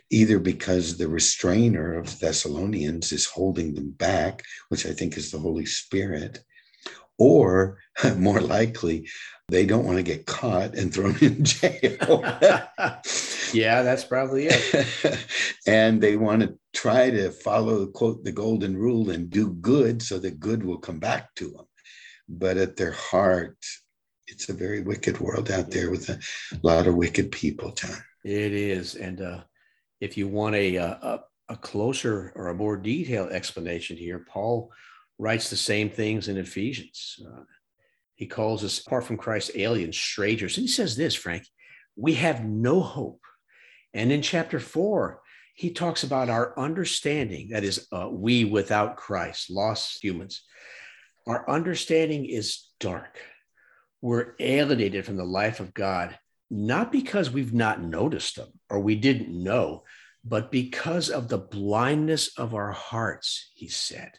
either 0.10 0.40
because 0.40 0.98
the 0.98 1.08
restrainer 1.08 1.98
of 1.98 2.20
Thessalonians 2.20 3.12
is 3.12 3.26
holding 3.26 3.74
them 3.74 3.92
back, 3.92 4.44
which 4.70 4.86
I 4.86 4.92
think 4.92 5.18
is 5.18 5.32
the 5.32 5.40
Holy 5.40 5.66
Spirit, 5.66 6.40
or 7.18 7.80
more 8.18 8.42
likely, 8.42 9.08
they 9.50 9.66
don't 9.66 9.86
want 9.86 9.98
to 9.98 10.04
get 10.04 10.26
caught 10.26 10.76
and 10.76 10.94
thrown 10.94 11.18
in 11.22 11.44
jail. 11.44 12.22
yeah, 13.54 13.82
that's 13.82 14.04
probably 14.04 14.48
it. 14.50 15.26
and 15.66 16.02
they 16.02 16.18
want 16.18 16.42
to 16.42 16.58
try 16.74 17.10
to 17.10 17.32
follow, 17.32 17.88
quote, 17.88 18.24
the 18.24 18.32
golden 18.32 18.78
rule 18.78 19.10
and 19.10 19.30
do 19.30 19.54
good 19.54 20.02
so 20.02 20.20
that 20.20 20.40
good 20.40 20.64
will 20.64 20.78
come 20.78 21.00
back 21.00 21.34
to 21.36 21.50
them. 21.50 21.66
But 22.30 22.58
at 22.58 22.76
their 22.76 22.92
heart, 22.92 23.58
it's 24.28 24.50
a 24.50 24.54
very 24.54 24.82
wicked 24.82 25.20
world 25.20 25.52
out 25.52 25.72
there 25.72 25.90
with 25.90 26.10
a 26.10 26.20
lot 26.64 26.88
of 26.88 26.96
wicked 26.96 27.32
people, 27.32 27.72
John. 27.72 27.98
It 28.24 28.54
is, 28.54 28.96
and 28.96 29.22
uh, 29.22 29.42
if 30.02 30.18
you 30.18 30.28
want 30.28 30.56
a, 30.56 30.76
a 30.76 31.24
a 31.50 31.56
closer 31.56 32.34
or 32.36 32.48
a 32.48 32.56
more 32.56 32.78
detailed 32.78 33.32
explanation 33.32 33.98
here, 33.98 34.26
Paul 34.28 34.72
writes 35.18 35.50
the 35.50 35.56
same 35.56 35.90
things 35.90 36.28
in 36.28 36.38
Ephesians. 36.38 37.20
Uh, 37.26 37.44
he 38.16 38.26
calls 38.26 38.64
us, 38.64 38.80
apart 38.86 39.06
from 39.06 39.18
Christ, 39.18 39.52
aliens, 39.56 39.98
strangers. 39.98 40.58
And 40.58 40.64
he 40.64 40.68
says 40.68 40.96
this, 40.96 41.16
Frank, 41.16 41.48
we 41.96 42.16
have 42.16 42.44
no 42.44 42.82
hope. 42.82 43.22
And 43.94 44.12
in 44.12 44.22
chapter 44.22 44.60
four, 44.60 45.22
he 45.54 45.72
talks 45.72 46.04
about 46.04 46.30
our 46.30 46.58
understanding 46.60 47.50
that 47.50 47.64
is, 47.64 47.88
uh, 47.92 48.10
we 48.12 48.44
without 48.44 48.98
Christ, 48.98 49.50
lost 49.50 50.04
humans. 50.04 50.44
Our 51.26 51.50
understanding 51.50 52.26
is 52.26 52.68
dark 52.80 53.18
we're 54.08 54.36
alienated 54.40 55.06
from 55.06 55.18
the 55.18 55.26
life 55.26 55.60
of 55.60 55.74
God, 55.74 56.18
not 56.50 56.94
because 56.94 57.30
we've 57.30 57.54
not 57.54 57.84
noticed 57.84 58.38
them 58.38 58.48
or 58.70 58.80
we 58.80 58.96
didn't 58.96 59.28
know, 59.30 59.84
but 60.24 60.50
because 60.50 61.10
of 61.10 61.28
the 61.28 61.38
blindness 61.38 62.30
of 62.38 62.56
our 62.56 62.72
hearts, 62.72 63.52
he 63.54 63.68
said. 63.68 64.12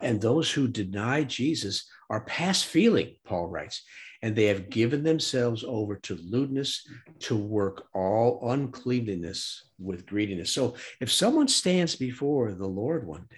And 0.00 0.22
those 0.22 0.50
who 0.50 0.68
deny 0.68 1.22
Jesus 1.22 1.86
are 2.08 2.24
past 2.24 2.64
feeling, 2.64 3.16
Paul 3.26 3.48
writes, 3.48 3.82
and 4.22 4.34
they 4.34 4.46
have 4.46 4.70
given 4.70 5.02
themselves 5.02 5.64
over 5.68 5.96
to 5.96 6.16
lewdness 6.16 6.88
to 7.20 7.36
work 7.36 7.88
all 7.92 8.50
uncleanness 8.50 9.68
with 9.78 10.06
greediness. 10.06 10.50
So 10.50 10.76
if 10.98 11.12
someone 11.12 11.48
stands 11.48 11.94
before 11.94 12.52
the 12.52 12.66
Lord 12.66 13.06
one 13.06 13.26
day, 13.28 13.36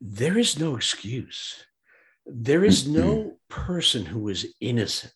there 0.00 0.38
is 0.38 0.56
no 0.56 0.76
excuse. 0.76 1.66
There 2.26 2.64
is 2.64 2.88
no 2.88 3.36
person 3.48 4.04
who 4.04 4.28
is 4.28 4.54
innocent, 4.60 5.12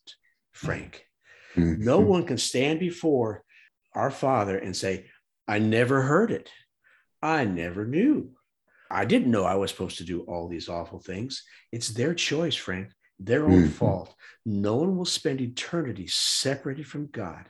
Frank. 0.53 1.07
No 1.57 1.99
one 1.99 2.25
can 2.25 2.38
stand 2.38 2.79
before 2.79 3.44
our 3.94 4.11
Father 4.11 4.57
and 4.57 4.77
say, 4.77 5.11
I 5.49 5.59
never 5.59 6.03
heard 6.03 6.31
it. 6.31 6.49
I 7.20 7.44
never 7.44 7.85
knew. 7.85 8.31
I 8.90 9.05
didn't 9.05 9.31
know 9.31 9.44
I 9.44 9.57
was 9.57 9.70
supposed 9.70 9.99
to 9.99 10.05
do 10.05 10.23
all 10.23 10.49
these 10.49 10.68
awful 10.68 11.01
things. 11.01 11.42
It's 11.73 11.88
their 11.88 12.14
choice, 12.14 12.55
Frank, 12.55 12.90
their 13.18 13.44
own 13.44 13.64
mm-hmm. 13.64 13.68
fault. 13.68 14.14
No 14.46 14.77
one 14.77 14.96
will 14.96 15.05
spend 15.05 15.40
eternity 15.40 16.07
separated 16.07 16.87
from 16.87 17.07
God 17.07 17.46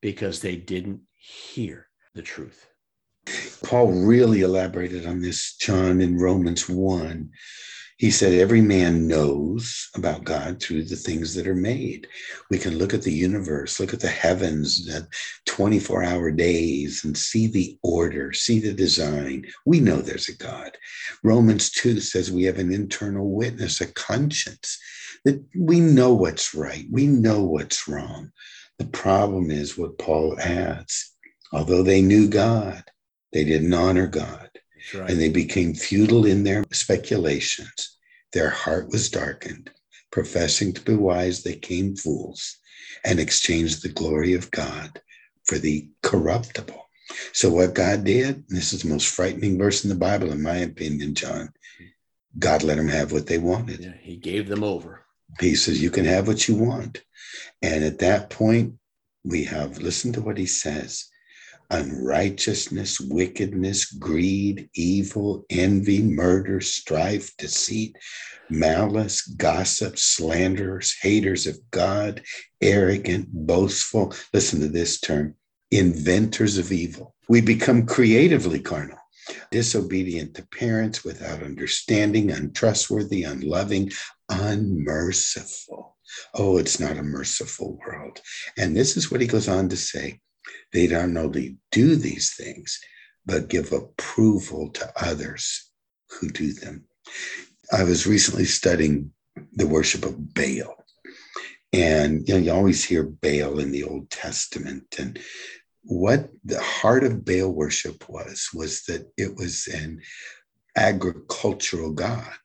because 0.00 0.40
they 0.40 0.56
didn't 0.56 1.00
hear 1.14 1.88
the 2.14 2.22
truth. 2.22 2.66
Paul 3.64 3.92
really 3.92 4.42
elaborated 4.42 5.06
on 5.06 5.20
this, 5.20 5.56
John, 5.56 6.00
in 6.00 6.18
Romans 6.18 6.68
1 6.68 7.30
he 8.04 8.10
said, 8.10 8.34
Every 8.34 8.60
man 8.60 9.08
knows 9.08 9.88
about 9.94 10.24
God 10.24 10.60
through 10.60 10.84
the 10.84 10.94
things 10.94 11.34
that 11.34 11.46
are 11.46 11.54
made. 11.54 12.06
We 12.50 12.58
can 12.58 12.76
look 12.76 12.92
at 12.92 13.00
the 13.00 13.10
universe, 13.10 13.80
look 13.80 13.94
at 13.94 14.00
the 14.00 14.08
heavens, 14.08 14.84
the 14.84 15.08
24 15.46 16.02
hour 16.02 16.30
days, 16.30 17.02
and 17.06 17.16
see 17.16 17.46
the 17.46 17.78
order, 17.82 18.34
see 18.34 18.60
the 18.60 18.74
design. 18.74 19.46
We 19.64 19.80
know 19.80 20.02
there's 20.02 20.28
a 20.28 20.36
God. 20.36 20.76
Romans 21.22 21.70
2 21.70 21.98
says 22.00 22.30
we 22.30 22.42
have 22.42 22.58
an 22.58 22.74
internal 22.74 23.30
witness, 23.30 23.80
a 23.80 23.86
conscience, 23.86 24.78
that 25.24 25.42
we 25.56 25.80
know 25.80 26.12
what's 26.12 26.54
right, 26.54 26.84
we 26.92 27.06
know 27.06 27.42
what's 27.42 27.88
wrong. 27.88 28.32
The 28.78 28.84
problem 28.84 29.50
is 29.50 29.78
what 29.78 29.96
Paul 29.96 30.38
adds 30.38 31.10
although 31.54 31.82
they 31.82 32.02
knew 32.02 32.28
God, 32.28 32.84
they 33.32 33.44
didn't 33.44 33.72
honor 33.72 34.08
God. 34.08 34.50
Right. 34.92 35.08
And 35.08 35.18
they 35.18 35.30
became 35.30 35.72
futile 35.72 36.26
in 36.26 36.44
their 36.44 36.66
speculations. 36.70 37.93
Their 38.34 38.50
heart 38.50 38.88
was 38.90 39.08
darkened. 39.08 39.70
Professing 40.10 40.72
to 40.72 40.80
be 40.80 40.94
wise, 40.94 41.42
they 41.42 41.54
came 41.54 41.96
fools 41.96 42.58
and 43.04 43.18
exchanged 43.18 43.82
the 43.82 43.88
glory 43.88 44.34
of 44.34 44.50
God 44.50 45.00
for 45.44 45.56
the 45.58 45.88
corruptible. 46.02 46.88
So, 47.32 47.50
what 47.50 47.74
God 47.74 48.04
did, 48.04 48.44
this 48.48 48.72
is 48.72 48.82
the 48.82 48.88
most 48.88 49.08
frightening 49.08 49.56
verse 49.56 49.84
in 49.84 49.90
the 49.90 49.96
Bible, 49.96 50.32
in 50.32 50.42
my 50.42 50.56
opinion, 50.56 51.14
John. 51.14 51.52
God 52.38 52.62
let 52.62 52.76
them 52.76 52.88
have 52.88 53.12
what 53.12 53.26
they 53.26 53.38
wanted. 53.38 53.80
Yeah, 53.80 53.94
he 54.00 54.16
gave 54.16 54.48
them 54.48 54.64
over. 54.64 55.04
He 55.40 55.54
says, 55.54 55.82
You 55.82 55.90
can 55.90 56.04
have 56.04 56.26
what 56.26 56.48
you 56.48 56.56
want. 56.56 57.02
And 57.62 57.84
at 57.84 58.00
that 58.00 58.30
point, 58.30 58.74
we 59.24 59.44
have, 59.44 59.78
listen 59.78 60.12
to 60.14 60.20
what 60.20 60.38
he 60.38 60.46
says 60.46 61.08
unrighteousness, 61.70 63.00
wickedness, 63.00 63.86
greed, 63.86 64.68
evil, 64.74 65.44
envy, 65.50 66.02
murder, 66.02 66.60
strife, 66.60 67.36
deceit, 67.36 67.96
malice, 68.50 69.22
gossip, 69.22 69.98
slanderers, 69.98 70.94
haters 71.00 71.46
of 71.46 71.58
God, 71.70 72.22
arrogant, 72.60 73.28
boastful. 73.32 74.14
Listen 74.32 74.60
to 74.60 74.68
this 74.68 75.00
term 75.00 75.34
inventors 75.70 76.58
of 76.58 76.72
evil. 76.72 77.14
We 77.28 77.40
become 77.40 77.86
creatively 77.86 78.60
carnal, 78.60 78.98
disobedient 79.50 80.34
to 80.34 80.46
parents, 80.48 81.04
without 81.04 81.42
understanding, 81.42 82.30
untrustworthy, 82.30 83.24
unloving, 83.24 83.90
unmerciful. 84.28 85.96
Oh, 86.34 86.58
it's 86.58 86.78
not 86.78 86.98
a 86.98 87.02
merciful 87.02 87.78
world. 87.84 88.20
And 88.56 88.76
this 88.76 88.96
is 88.96 89.10
what 89.10 89.20
he 89.20 89.26
goes 89.26 89.48
on 89.48 89.68
to 89.70 89.76
say 89.76 90.20
they 90.72 90.86
don't 90.86 91.16
only 91.16 91.56
do 91.72 91.96
these 91.96 92.34
things, 92.34 92.80
but 93.26 93.48
give 93.48 93.72
approval 93.72 94.70
to 94.70 94.92
others 94.96 95.70
who 96.10 96.28
do 96.28 96.52
them. 96.52 96.84
I 97.72 97.84
was 97.84 98.06
recently 98.06 98.44
studying 98.44 99.12
the 99.52 99.66
worship 99.66 100.04
of 100.04 100.34
Baal. 100.34 100.84
And 101.72 102.26
you 102.28 102.34
know, 102.34 102.40
you 102.40 102.52
always 102.52 102.84
hear 102.84 103.02
Baal 103.02 103.58
in 103.58 103.72
the 103.72 103.84
Old 103.84 104.10
Testament. 104.10 104.84
And 104.98 105.18
what 105.82 106.30
the 106.44 106.60
heart 106.60 107.04
of 107.04 107.24
Baal 107.24 107.50
worship 107.50 108.08
was, 108.08 108.48
was 108.54 108.84
that 108.84 109.10
it 109.16 109.34
was 109.36 109.66
an 109.66 110.00
agricultural 110.76 111.92
god. 111.92 112.38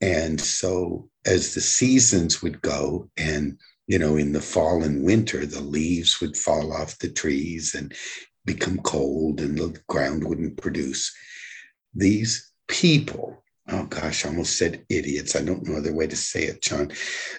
And 0.00 0.40
so 0.40 1.08
as 1.26 1.54
the 1.54 1.60
seasons 1.60 2.42
would 2.42 2.60
go 2.62 3.10
and 3.16 3.58
you 3.88 3.98
know, 3.98 4.16
in 4.16 4.32
the 4.32 4.40
fall 4.40 4.84
and 4.84 5.02
winter, 5.02 5.46
the 5.46 5.62
leaves 5.62 6.20
would 6.20 6.36
fall 6.36 6.74
off 6.74 6.98
the 6.98 7.08
trees 7.08 7.74
and 7.74 7.94
become 8.44 8.78
cold 8.80 9.40
and 9.40 9.58
the 9.58 9.80
ground 9.88 10.22
wouldn't 10.22 10.60
produce. 10.60 11.10
These 11.94 12.52
people, 12.68 13.42
oh 13.70 13.86
gosh, 13.86 14.24
I 14.24 14.28
almost 14.28 14.58
said 14.58 14.84
idiots. 14.90 15.34
I 15.34 15.42
don't 15.42 15.66
know 15.66 15.78
other 15.78 15.94
way 15.94 16.06
to 16.06 16.16
say 16.16 16.44
it, 16.44 16.60
John, 16.60 16.92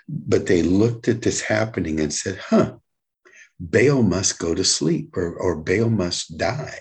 but 0.10 0.48
they 0.48 0.64
looked 0.64 1.08
at 1.08 1.22
this 1.22 1.40
happening 1.40 2.00
and 2.00 2.12
said, 2.12 2.40
huh, 2.40 2.78
Baal 3.60 4.02
must 4.02 4.40
go 4.40 4.56
to 4.56 4.64
sleep 4.64 5.16
or, 5.16 5.36
or 5.36 5.56
Baal 5.56 5.90
must 5.90 6.36
die 6.36 6.80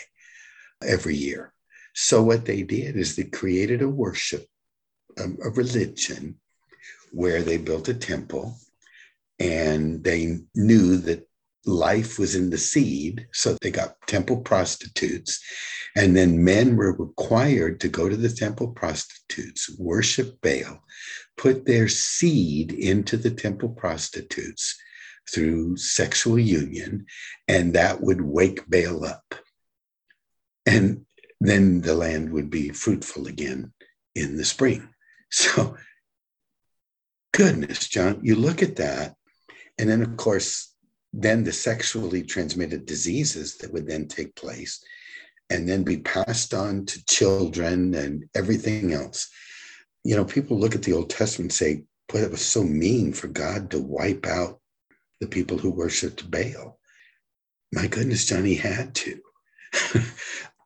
every 0.82 1.14
year. 1.14 1.52
So 1.94 2.22
what 2.22 2.46
they 2.46 2.62
did 2.62 2.96
is 2.96 3.16
they 3.16 3.24
created 3.24 3.82
a 3.82 3.88
worship, 3.88 4.46
a, 5.18 5.24
a 5.24 5.50
religion 5.50 6.36
where 7.12 7.42
they 7.42 7.58
built 7.58 7.88
a 7.88 7.94
temple 7.94 8.56
and 9.38 10.02
they 10.02 10.38
knew 10.54 10.96
that 10.98 11.28
life 11.64 12.18
was 12.18 12.34
in 12.34 12.50
the 12.50 12.58
seed. 12.58 13.26
So 13.32 13.56
they 13.60 13.70
got 13.70 13.96
temple 14.06 14.38
prostitutes. 14.38 15.40
And 15.96 16.16
then 16.16 16.44
men 16.44 16.76
were 16.76 16.92
required 16.92 17.80
to 17.80 17.88
go 17.88 18.08
to 18.08 18.16
the 18.16 18.30
temple 18.30 18.68
prostitutes, 18.68 19.70
worship 19.78 20.40
Baal, 20.40 20.82
put 21.36 21.66
their 21.66 21.88
seed 21.88 22.72
into 22.72 23.16
the 23.16 23.30
temple 23.30 23.70
prostitutes 23.70 24.76
through 25.32 25.76
sexual 25.76 26.38
union, 26.38 27.04
and 27.46 27.74
that 27.74 28.00
would 28.00 28.22
wake 28.22 28.68
Baal 28.68 29.04
up. 29.04 29.34
And 30.64 31.04
then 31.40 31.82
the 31.82 31.94
land 31.94 32.32
would 32.32 32.50
be 32.50 32.70
fruitful 32.70 33.26
again 33.26 33.72
in 34.14 34.36
the 34.36 34.44
spring. 34.44 34.88
So, 35.30 35.76
goodness, 37.34 37.86
John, 37.86 38.20
you 38.22 38.34
look 38.34 38.62
at 38.62 38.76
that 38.76 39.17
and 39.78 39.88
then, 39.88 40.02
of 40.02 40.16
course, 40.16 40.74
then 41.12 41.44
the 41.44 41.52
sexually 41.52 42.22
transmitted 42.22 42.84
diseases 42.84 43.56
that 43.58 43.72
would 43.72 43.86
then 43.86 44.08
take 44.08 44.34
place 44.34 44.84
and 45.50 45.68
then 45.68 45.82
be 45.82 45.98
passed 45.98 46.52
on 46.52 46.84
to 46.86 47.04
children 47.06 47.94
and 47.94 48.28
everything 48.34 48.92
else. 48.92 49.28
You 50.04 50.16
know, 50.16 50.24
people 50.24 50.58
look 50.58 50.74
at 50.74 50.82
the 50.82 50.92
Old 50.92 51.10
Testament 51.10 51.52
and 51.52 51.56
say, 51.56 51.84
boy, 52.08 52.20
it 52.20 52.30
was 52.30 52.44
so 52.44 52.62
mean 52.62 53.12
for 53.12 53.28
God 53.28 53.70
to 53.70 53.80
wipe 53.80 54.26
out 54.26 54.60
the 55.20 55.26
people 55.26 55.58
who 55.58 55.70
worshiped 55.70 56.30
Baal. 56.30 56.78
My 57.72 57.86
goodness, 57.86 58.26
Johnny 58.26 58.54
had 58.54 58.94
to. 58.96 59.20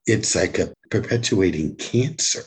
it's 0.07 0.35
like 0.35 0.59
a 0.59 0.73
perpetuating 0.91 1.77
cancer 1.77 2.43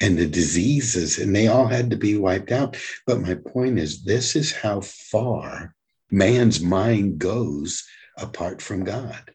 and 0.00 0.16
the 0.16 0.26
diseases, 0.26 1.18
and 1.18 1.34
they 1.34 1.48
all 1.48 1.66
had 1.66 1.90
to 1.90 1.96
be 1.96 2.16
wiped 2.16 2.52
out. 2.52 2.76
But 3.06 3.20
my 3.20 3.34
point 3.34 3.78
is, 3.78 4.04
this 4.04 4.36
is 4.36 4.52
how 4.52 4.80
far 4.80 5.74
man's 6.14 6.60
mind 6.60 7.18
goes 7.18 7.84
apart 8.16 8.62
from 8.62 8.84
God. 8.84 9.32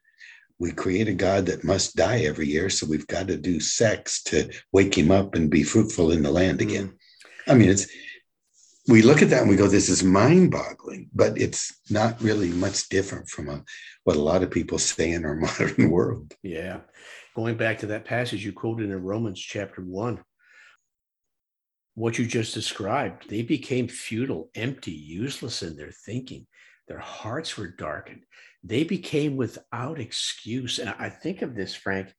We 0.60 0.72
create 0.72 1.10
a 1.10 1.14
God 1.14 1.46
that 1.48 1.64
must 1.64 1.96
die 1.96 2.22
every 2.22 2.48
year, 2.48 2.70
so 2.70 2.88
we've 2.88 3.08
got 3.08 3.28
to 3.28 3.38
do 3.38 3.60
sex 3.60 4.24
to 4.24 4.50
wake 4.72 4.98
him 4.98 5.12
up 5.12 5.36
and 5.36 5.50
be 5.50 5.64
fruitful 5.64 6.12
in 6.12 6.24
the 6.24 6.32
land 6.32 6.62
again. 6.62 6.94
Mm. 7.48 7.52
I 7.52 7.56
mean, 7.56 7.70
it's 7.70 7.88
we 8.88 9.02
look 9.02 9.22
at 9.22 9.30
that 9.30 9.42
and 9.42 9.50
we 9.50 9.56
go, 9.56 9.68
"This 9.68 9.90
is 9.90 10.04
mind-boggling," 10.04 11.10
but 11.14 11.38
it's 11.38 11.80
not 11.90 12.22
really 12.22 12.50
much 12.50 12.90
different 12.90 13.30
from 13.30 13.50
a, 13.50 13.64
what 14.06 14.16
a 14.16 14.22
lot 14.22 14.42
of 14.42 14.50
people 14.50 14.80
say 14.80 15.12
in 15.12 15.26
our 15.26 15.36
modern 15.48 15.90
world. 15.90 16.34
Yeah, 16.44 16.80
going 17.36 17.56
back 17.56 17.80
to 17.80 17.88
that 17.88 18.06
passage 18.06 18.44
you 18.44 18.54
quoted 18.54 18.90
in 18.90 19.04
Romans 19.04 19.40
chapter 19.40 19.82
one, 19.82 20.24
what 21.96 22.18
you 22.18 22.26
just 22.26 22.54
described, 22.54 23.30
they 23.30 23.42
became 23.42 23.88
futile, 23.88 24.50
empty, 24.56 24.92
useless 24.92 25.62
in 25.62 25.76
their 25.76 25.92
thinking. 25.92 26.48
Their 26.90 27.00
hearts 27.00 27.56
were 27.56 27.68
darkened. 27.68 28.24
They 28.64 28.84
became 28.84 29.38
without 29.38 30.00
excuse. 30.00 30.80
And 30.80 30.94
I 31.00 31.10
think 31.10 31.44
of 31.44 31.56
this, 31.56 31.76
Frank. 31.76 32.14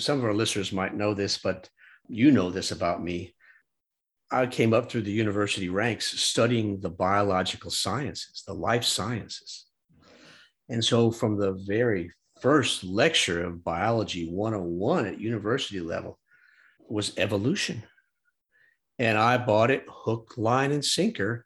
Some 0.00 0.18
of 0.18 0.24
our 0.24 0.34
listeners 0.34 0.72
might 0.72 0.96
know 0.96 1.14
this, 1.14 1.38
but 1.38 1.70
you 2.08 2.32
know 2.32 2.50
this 2.50 2.72
about 2.72 3.02
me. 3.02 3.34
I 4.32 4.46
came 4.46 4.74
up 4.74 4.90
through 4.90 5.02
the 5.02 5.12
university 5.12 5.68
ranks 5.68 6.20
studying 6.20 6.80
the 6.80 6.90
biological 6.90 7.70
sciences, 7.70 8.42
the 8.46 8.54
life 8.54 8.84
sciences. 8.84 9.66
And 10.68 10.84
so, 10.84 11.10
from 11.10 11.38
the 11.38 11.52
very 11.66 12.10
first 12.40 12.84
lecture 12.84 13.44
of 13.44 13.64
biology 13.64 14.28
101 14.28 15.06
at 15.06 15.20
university 15.20 15.80
level 15.80 16.18
was 16.88 17.16
evolution 17.18 17.84
And 18.98 19.18
I 19.18 19.38
bought 19.38 19.70
it 19.70 19.84
hook, 19.88 20.34
line, 20.36 20.72
and 20.72 20.84
sinker 20.84 21.44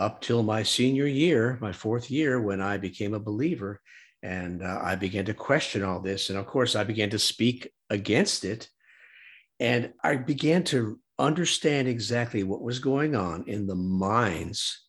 up 0.00 0.20
till 0.20 0.42
my 0.42 0.62
senior 0.62 1.06
year, 1.06 1.58
my 1.60 1.72
fourth 1.72 2.10
year, 2.10 2.40
when 2.40 2.60
I 2.60 2.78
became 2.78 3.14
a 3.14 3.20
believer. 3.20 3.80
And 4.22 4.62
uh, 4.62 4.80
I 4.82 4.96
began 4.96 5.24
to 5.26 5.34
question 5.34 5.84
all 5.84 6.00
this. 6.00 6.30
And 6.30 6.38
of 6.38 6.46
course, 6.46 6.74
I 6.74 6.84
began 6.84 7.10
to 7.10 7.18
speak 7.18 7.70
against 7.88 8.44
it. 8.44 8.68
And 9.58 9.92
I 10.02 10.16
began 10.16 10.64
to 10.64 10.98
understand 11.18 11.86
exactly 11.88 12.42
what 12.42 12.62
was 12.62 12.78
going 12.78 13.14
on 13.14 13.44
in 13.46 13.66
the 13.66 13.74
minds 13.74 14.86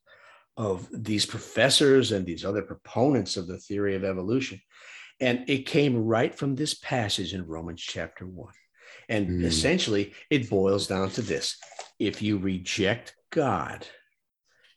of 0.58 0.88
these 0.91 1.26
professors 1.26 2.12
and 2.12 2.26
these 2.26 2.45
other 2.45 2.62
proponents 2.62 3.38
of 3.38 3.47
the 3.47 3.58
theory 3.58 3.95
of 3.95 4.04
evolution. 4.04 4.62
And 5.19 5.43
it 5.47 5.65
came 5.65 6.06
right 6.06 6.34
from 6.34 6.56
this 6.56 6.74
passage 6.74 7.34
in 7.34 7.45
Romans 7.45 7.82
chapter 7.82 8.26
one. 8.26 8.54
And 9.08 9.28
mm. 9.28 9.43
essentially, 9.43 10.13
it 10.30 10.50
boils 10.50 10.88
down 10.88 11.10
to 11.12 11.21
this 11.21 11.58
if 12.00 12.21
you 12.21 12.38
reject 12.38 13.15
God, 13.32 13.86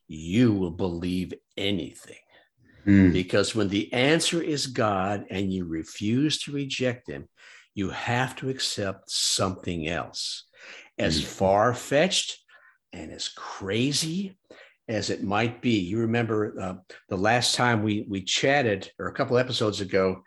you 0.09 0.53
will 0.53 0.71
believe 0.71 1.35
anything. 1.57 2.17
Mm. 2.87 3.13
Because 3.13 3.55
when 3.55 3.69
the 3.69 3.93
answer 3.93 4.43
is 4.43 4.67
God 4.67 5.25
and 5.31 5.53
you 5.53 5.65
refuse 5.65 6.39
to 6.41 6.53
reject 6.53 7.09
Him, 7.09 7.29
you 7.75 7.91
have 7.91 8.37
to 8.37 8.51
accept 8.51 9.11
something 9.11 9.89
else. 9.89 10.45
As 10.99 11.21
mm. 11.21 11.25
far 11.25 11.75
fetched 11.75 12.39
and 12.93 13.11
as 13.11 13.29
crazy 13.29 14.37
as 14.89 15.11
it 15.11 15.23
might 15.23 15.63
be. 15.63 15.79
You 15.81 16.01
remember 16.01 16.55
uh, 16.61 16.75
the 17.09 17.17
last 17.17 17.55
time 17.55 17.83
we 17.83 18.07
we 18.09 18.23
chatted, 18.23 18.91
or 18.99 19.09
a 19.09 19.13
couple 19.13 19.39
episodes 19.39 19.81
ago, 19.81 20.23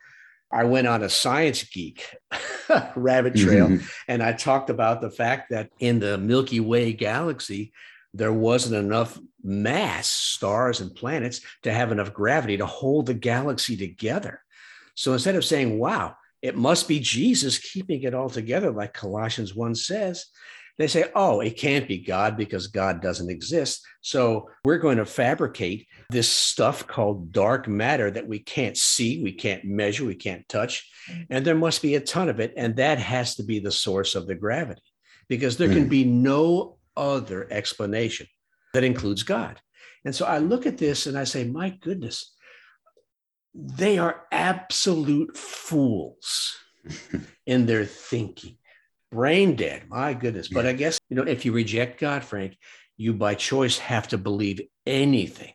I 0.52 0.64
went 0.64 0.88
on 0.88 1.04
a 1.04 1.10
science 1.10 1.64
geek 1.64 2.06
rabbit 2.96 3.36
trail, 3.36 3.68
mm-hmm. 3.68 3.86
and 4.08 4.24
I 4.24 4.34
talked 4.34 4.70
about 4.70 5.02
the 5.02 5.12
fact 5.12 5.52
that 5.52 5.70
in 5.80 6.00
the 6.00 6.18
Milky 6.18 6.60
Way 6.60 6.94
galaxy, 6.94 7.72
there 8.14 8.34
wasn't 8.34 8.84
enough 8.84 9.18
mass, 9.48 10.10
stars 10.10 10.82
and 10.82 10.94
planets, 10.94 11.42
to 11.64 11.72
have 11.72 11.92
enough 11.92 12.14
gravity 12.14 12.58
to 12.58 12.66
hold 12.66 13.06
the 13.06 13.14
galaxy 13.14 13.78
together. 13.78 14.42
So 14.96 15.14
instead 15.14 15.36
of 15.36 15.46
saying, 15.46 15.80
"Wow," 15.80 16.16
it 16.42 16.56
must 16.56 16.88
be 16.88 17.00
Jesus 17.00 17.58
keeping 17.58 18.04
it 18.04 18.14
all 18.14 18.30
together, 18.30 18.72
like 18.72 18.94
Colossians 18.94 19.56
1 19.56 19.76
says. 19.76 20.26
They 20.78 20.88
say, 20.88 21.06
oh, 21.16 21.40
it 21.40 21.58
can't 21.58 21.88
be 21.88 21.98
God 21.98 22.38
because 22.38 22.68
God 22.68 23.02
doesn't 23.02 23.32
exist. 23.32 23.84
So 24.02 24.50
we're 24.64 24.78
going 24.78 24.98
to 24.98 25.06
fabricate 25.06 25.88
this 26.12 26.30
stuff 26.30 26.86
called 26.86 27.32
dark 27.32 27.68
matter 27.68 28.12
that 28.12 28.28
we 28.28 28.40
can't 28.40 28.78
see, 28.78 29.24
we 29.24 29.32
can't 29.32 29.66
measure, 29.66 30.06
we 30.06 30.14
can't 30.14 30.48
touch. 30.48 30.88
And 31.32 31.44
there 31.44 31.56
must 31.56 31.82
be 31.82 31.96
a 31.96 32.00
ton 32.00 32.30
of 32.30 32.40
it. 32.40 32.54
And 32.56 32.76
that 32.76 33.00
has 33.00 33.36
to 33.36 33.44
be 33.44 33.60
the 33.60 33.72
source 33.72 34.14
of 34.14 34.28
the 34.28 34.36
gravity 34.36 34.84
because 35.28 35.58
there 35.58 35.68
can 35.68 35.84
hmm. 35.84 35.90
be 35.90 36.04
no 36.06 36.78
other 36.96 37.48
explanation 37.50 38.28
that 38.74 38.84
includes 38.84 39.24
God. 39.24 39.60
And 40.06 40.16
so 40.16 40.26
I 40.26 40.38
look 40.38 40.66
at 40.66 40.78
this 40.78 41.06
and 41.08 41.18
I 41.18 41.24
say, 41.24 41.44
my 41.44 41.70
goodness, 41.70 42.34
they 43.54 43.98
are 43.98 44.24
absolute 44.32 45.36
fools 45.36 46.56
in 47.46 47.66
their 47.66 47.86
thinking 47.86 48.58
brain 49.12 49.56
dead. 49.56 49.84
My 49.90 50.14
goodness. 50.14 50.48
But 50.48 50.66
I 50.66 50.74
guess, 50.74 51.00
you 51.10 51.16
know, 51.16 51.24
if 51.24 51.46
you 51.46 51.52
reject 51.52 52.00
God, 52.00 52.24
Frank, 52.24 52.58
you 52.98 53.14
by 53.14 53.36
choice 53.36 53.78
have 53.78 54.08
to 54.10 54.18
believe 54.18 54.62
anything, 54.86 55.54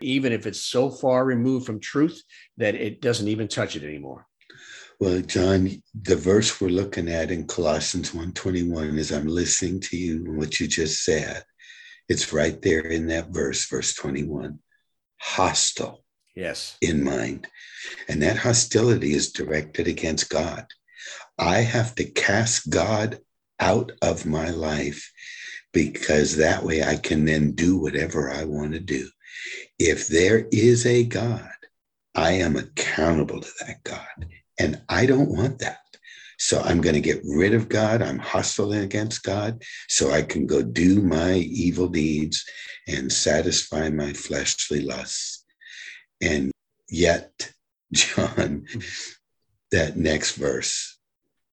even 0.00 0.32
if 0.32 0.46
it's 0.46 0.60
so 0.60 0.90
far 0.90 1.24
removed 1.24 1.66
from 1.66 1.80
truth 1.80 2.22
that 2.58 2.74
it 2.74 3.00
doesn't 3.00 3.28
even 3.28 3.48
touch 3.48 3.76
it 3.76 3.84
anymore. 3.84 4.26
Well, 5.00 5.20
John, 5.22 5.82
the 6.00 6.16
verse 6.16 6.60
we're 6.60 6.68
looking 6.68 7.08
at 7.08 7.32
in 7.32 7.46
Colossians 7.46 8.12
1:21 8.12 8.98
is 8.98 9.10
I'm 9.10 9.26
listening 9.26 9.80
to 9.80 9.96
you 9.96 10.16
and 10.18 10.38
what 10.38 10.60
you 10.60 10.68
just 10.68 11.04
said, 11.04 11.42
it's 12.12 12.30
right 12.30 12.60
there 12.60 12.82
in 12.82 13.06
that 13.06 13.30
verse, 13.30 13.66
verse 13.66 13.94
21. 13.94 14.58
Hostile. 15.18 16.04
Yes. 16.36 16.76
In 16.82 17.02
mind. 17.02 17.48
And 18.06 18.20
that 18.20 18.36
hostility 18.36 19.14
is 19.14 19.32
directed 19.32 19.88
against 19.88 20.28
God. 20.28 20.66
I 21.38 21.60
have 21.60 21.94
to 21.94 22.04
cast 22.04 22.68
God 22.68 23.20
out 23.58 23.92
of 24.02 24.26
my 24.26 24.50
life 24.50 25.10
because 25.72 26.36
that 26.36 26.62
way 26.62 26.82
I 26.82 26.96
can 26.96 27.24
then 27.24 27.52
do 27.52 27.78
whatever 27.78 28.30
I 28.30 28.44
want 28.44 28.72
to 28.72 28.80
do. 28.80 29.08
If 29.78 30.08
there 30.08 30.46
is 30.52 30.84
a 30.84 31.04
God, 31.04 31.48
I 32.14 32.32
am 32.32 32.56
accountable 32.56 33.40
to 33.40 33.50
that 33.60 33.82
God. 33.84 34.28
And 34.60 34.82
I 34.90 35.06
don't 35.06 35.34
want 35.34 35.60
that. 35.60 35.80
So 36.42 36.60
I'm 36.60 36.80
going 36.80 36.96
to 36.96 37.00
get 37.00 37.22
rid 37.24 37.54
of 37.54 37.68
God. 37.68 38.02
I'm 38.02 38.18
hostile 38.18 38.72
against 38.72 39.22
God 39.22 39.62
so 39.88 40.10
I 40.10 40.22
can 40.22 40.44
go 40.44 40.60
do 40.60 41.00
my 41.00 41.34
evil 41.34 41.86
deeds 41.86 42.44
and 42.88 43.12
satisfy 43.12 43.90
my 43.90 44.12
fleshly 44.12 44.80
lusts. 44.80 45.44
And 46.20 46.50
yet, 46.90 47.52
John, 47.92 48.66
that 49.70 49.96
next 49.96 50.34
verse 50.34 50.98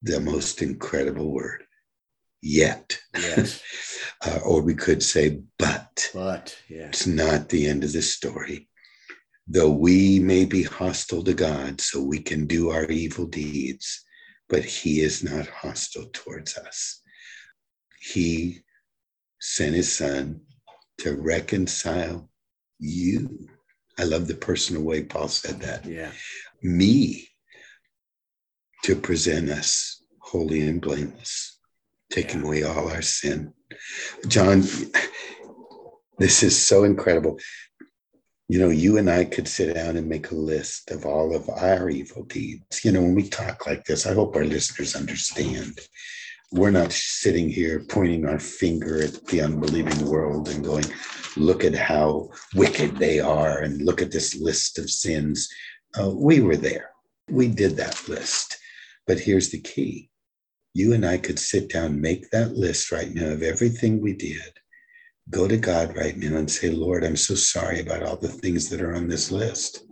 the 0.02 0.20
most 0.20 0.64
incredible 0.64 1.32
word 1.32 1.66
yet. 2.42 3.00
Yes. 3.16 3.62
uh, 4.26 4.40
or 4.44 4.64
we 4.64 4.74
could 4.74 5.04
say, 5.04 5.44
but. 5.60 6.10
But, 6.16 6.58
yeah. 6.68 6.88
It's 6.88 7.06
not 7.06 7.50
the 7.50 7.68
end 7.68 7.84
of 7.84 7.94
the 7.94 8.02
story. 8.02 8.68
Though 9.48 9.70
we 9.70 10.18
may 10.18 10.46
be 10.46 10.64
hostile 10.64 11.24
to 11.26 11.36
God, 11.36 11.80
so 11.80 12.02
we 12.02 12.22
can 12.22 12.48
do 12.48 12.72
our 12.72 12.86
evil 12.86 13.28
deeds, 13.28 14.04
but 14.50 14.66
He 14.66 15.02
is 15.02 15.24
not 15.24 15.48
hostile 15.48 16.08
towards 16.12 16.58
us. 16.58 17.02
He 18.02 18.60
sent 19.40 19.76
His 19.76 19.96
Son 19.96 20.42
to 21.00 21.16
reconcile 21.16 22.30
you. 22.80 23.48
I 23.98 24.04
love 24.04 24.28
the 24.28 24.36
personal 24.36 24.84
way 24.84 25.04
Paul 25.04 25.28
said 25.28 25.60
that. 25.62 25.86
Yeah. 25.86 26.12
Me 26.62 27.28
to 28.84 28.96
present 28.96 29.50
us 29.50 30.04
holy 30.22 30.62
and 30.62 30.82
blameless, 30.82 31.60
taking 32.12 32.44
away 32.44 32.64
all 32.64 32.90
our 32.90 33.02
sin. 33.02 33.54
John, 34.28 34.64
this 36.18 36.44
is 36.44 36.58
so 36.58 36.84
incredible. 36.84 37.40
You 38.50 38.60
know, 38.60 38.70
you 38.70 38.98
and 38.98 39.10
I 39.10 39.26
could 39.26 39.48
sit 39.48 39.76
down 39.76 39.96
and 39.96 40.10
make 40.10 40.32
a 40.32 40.36
list 40.36 40.90
of 40.90 41.06
all 41.06 41.36
of 41.36 41.48
our 41.50 41.88
evil 41.88 42.24
deeds. 42.24 42.84
You 42.84 42.92
know, 42.92 43.02
when 43.02 43.14
we 43.14 43.30
talk 43.30 43.68
like 43.68 43.86
this, 43.86 44.08
I 44.08 44.16
hope 44.16 44.36
our 44.36 44.44
listeners 44.44 44.96
understand. 44.96 45.80
We're 46.52 46.72
not 46.72 46.92
sitting 46.92 47.48
here 47.48 47.86
pointing 47.88 48.26
our 48.26 48.40
finger 48.40 49.04
at 49.04 49.24
the 49.28 49.42
unbelieving 49.42 50.04
world 50.04 50.50
and 50.50 50.66
going, 50.66 50.86
look 51.38 51.64
at 51.64 51.76
how 51.76 52.32
wicked 52.56 52.98
they 52.98 53.20
are 53.20 53.60
and 53.60 53.84
look 53.84 54.02
at 54.02 54.12
this 54.12 54.36
list 54.36 54.80
of 54.80 54.90
sins. 54.90 55.48
Uh, 56.00 56.10
we 56.10 56.40
were 56.40 56.58
there. 56.58 56.90
We 57.30 57.50
did 57.50 57.78
that 57.78 58.10
list. 58.10 58.58
But 59.06 59.20
here's 59.20 59.52
the 59.52 59.62
key 59.62 60.10
you 60.74 60.94
and 60.94 61.06
I 61.06 61.18
could 61.18 61.40
sit 61.40 61.70
down, 61.70 62.02
make 62.02 62.30
that 62.32 62.54
list 62.54 62.92
right 62.92 63.14
now 63.14 63.30
of 63.30 63.44
everything 63.44 64.02
we 64.02 64.14
did, 64.14 64.54
go 65.30 65.48
to 65.48 65.58
God 65.58 65.96
right 65.96 66.18
now 66.18 66.38
and 66.38 66.50
say, 66.50 66.70
Lord, 66.70 67.04
I'm 67.04 67.16
so 67.16 67.36
sorry 67.36 67.82
about 67.82 68.04
all 68.04 68.18
the 68.18 68.28
things 68.28 68.70
that 68.70 68.82
are 68.82 68.96
on 68.96 69.08
this 69.08 69.32
list. 69.32 69.86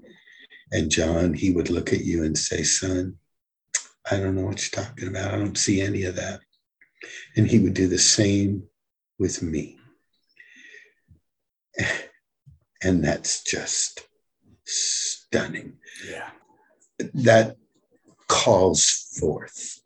And 0.71 0.91
John, 0.91 1.33
he 1.33 1.51
would 1.51 1.69
look 1.69 1.93
at 1.93 2.03
you 2.03 2.23
and 2.23 2.37
say, 2.37 2.63
Son, 2.63 3.15
I 4.09 4.17
don't 4.17 4.35
know 4.35 4.45
what 4.45 4.61
you're 4.61 4.83
talking 4.83 5.07
about. 5.07 5.33
I 5.33 5.37
don't 5.37 5.57
see 5.57 5.81
any 5.81 6.03
of 6.03 6.15
that. 6.15 6.39
And 7.35 7.47
he 7.47 7.59
would 7.59 7.73
do 7.73 7.87
the 7.87 7.99
same 7.99 8.63
with 9.19 9.41
me. 9.41 9.77
And 12.83 13.03
that's 13.03 13.43
just 13.43 14.07
stunning. 14.63 15.77
Yeah. 16.07 16.29
That 17.15 17.57
calls 18.27 19.07
forth 19.19 19.81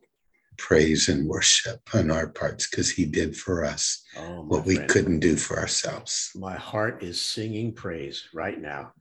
praise 0.61 1.09
and 1.09 1.27
worship 1.27 1.81
on 1.93 2.11
our 2.11 2.27
parts 2.27 2.69
because 2.69 2.89
he 2.89 3.05
did 3.05 3.35
for 3.35 3.65
us 3.65 4.03
oh, 4.17 4.43
what 4.43 4.65
we 4.65 4.77
couldn't 4.77 5.19
do 5.19 5.35
for 5.35 5.57
ourselves. 5.57 6.31
My 6.35 6.55
heart 6.55 7.03
is 7.03 7.19
singing 7.19 7.73
praise 7.73 8.29
right 8.33 8.61
now 8.61 8.93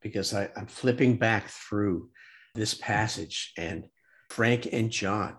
because 0.00 0.32
I, 0.32 0.48
I'm 0.56 0.66
flipping 0.66 1.16
back 1.16 1.48
through 1.48 2.08
this 2.54 2.74
passage 2.74 3.52
and 3.58 3.84
Frank 4.30 4.68
and 4.72 4.90
John, 4.90 5.36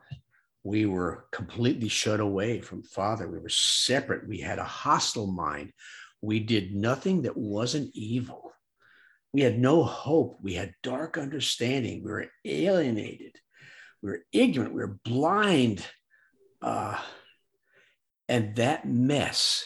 we 0.64 0.86
were 0.86 1.26
completely 1.32 1.88
shut 1.88 2.20
away 2.20 2.60
from 2.60 2.84
Father. 2.84 3.30
We 3.30 3.40
were 3.40 3.50
separate. 3.50 4.28
We 4.28 4.40
had 4.40 4.60
a 4.60 4.64
hostile 4.64 5.28
mind. 5.28 5.72
We 6.22 6.40
did 6.42 6.76
nothing 6.76 7.22
that 7.22 7.38
wasn't 7.38 7.92
evil. 7.94 8.52
We 9.32 9.42
had 9.42 9.60
no 9.60 9.84
hope. 9.84 10.40
We 10.42 10.56
had 10.56 10.74
dark 10.84 11.18
understanding. 11.18 12.04
We 12.04 12.12
were 12.12 12.28
alienated 12.44 13.38
we 14.02 14.12
were 14.12 14.22
ignorant, 14.32 14.74
we 14.74 14.82
were 14.82 15.00
blind. 15.04 15.86
Uh, 16.62 16.98
and 18.28 18.56
that 18.56 18.88
mess 18.88 19.66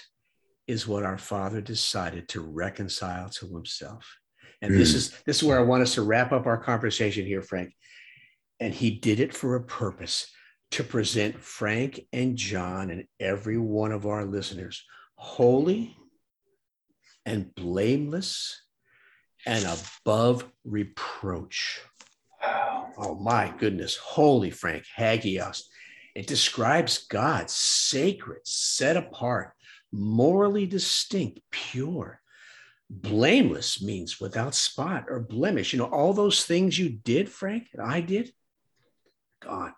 is 0.67 0.88
what 0.88 1.04
our 1.04 1.17
Father 1.17 1.62
decided 1.62 2.30
to 2.30 2.41
reconcile 2.41 3.30
to 3.30 3.48
Himself. 3.48 4.17
And 4.62 4.72
mm. 4.72 4.78
this 4.78 4.91
hmm. 4.91 4.98
is 4.98 5.22
this 5.26 5.38
is 5.38 5.43
where 5.43 5.60
I 5.60 5.63
want 5.63 5.84
us 5.84 5.96
to 5.96 6.04
wrap 6.04 6.32
up 6.32 6.46
our 6.46 6.58
conversation 6.58 7.26
here, 7.26 7.41
Frank. 7.41 7.74
And 8.60 8.74
He 8.74 8.91
did 8.91 9.19
it 9.19 9.34
for 9.34 9.56
a 9.56 9.63
purpose 9.63 10.32
to 10.72 10.84
present 10.84 11.39
Frank 11.39 12.00
and 12.13 12.38
John 12.38 12.89
and 12.89 13.06
every 13.19 13.58
one 13.58 13.91
of 13.91 14.06
our 14.06 14.26
listeners 14.26 14.84
holy 15.15 15.96
and 17.26 17.54
blameless 17.56 18.62
and 19.46 19.65
above 19.65 20.50
reproach. 20.63 21.82
Oh 22.45 23.17
my 23.19 23.53
goodness. 23.58 23.95
Holy 23.97 24.51
Frank, 24.51 24.86
Hagios. 24.95 25.69
It 26.15 26.27
describes 26.27 27.08
God 27.08 27.49
sacred, 27.49 28.45
set 28.45 28.97
apart, 28.97 29.53
morally 29.91 30.65
distinct, 30.65 31.39
pure. 31.51 32.21
Blameless 32.89 33.82
means 33.82 34.19
without 34.19 34.53
spot 34.53 35.06
or 35.10 35.19
blemish. 35.19 35.73
You 35.73 35.79
know, 35.79 35.86
all 35.86 36.13
those 36.13 36.45
things 36.45 36.77
you 36.77 36.89
did, 36.89 37.29
Frank, 37.29 37.69
and 37.73 37.82
I 37.82 38.01
did, 38.01 38.32
gone. 39.41 39.73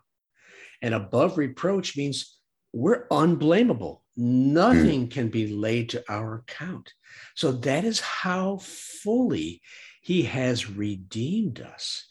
And 0.82 0.94
above 0.94 1.38
reproach 1.38 1.96
means 1.96 2.38
we're 2.74 3.08
unblameable. 3.10 4.04
Nothing 4.18 5.08
mm. 5.08 5.12
can 5.12 5.30
be 5.30 5.48
laid 5.48 5.90
to 5.90 6.04
our 6.10 6.36
account. 6.36 6.94
So 7.36 7.54
that 7.54 7.86
is 7.86 8.02
how 8.02 8.58
fully 8.62 9.62
he 10.02 10.24
has 10.24 10.70
redeemed 10.70 11.62
us 11.62 12.06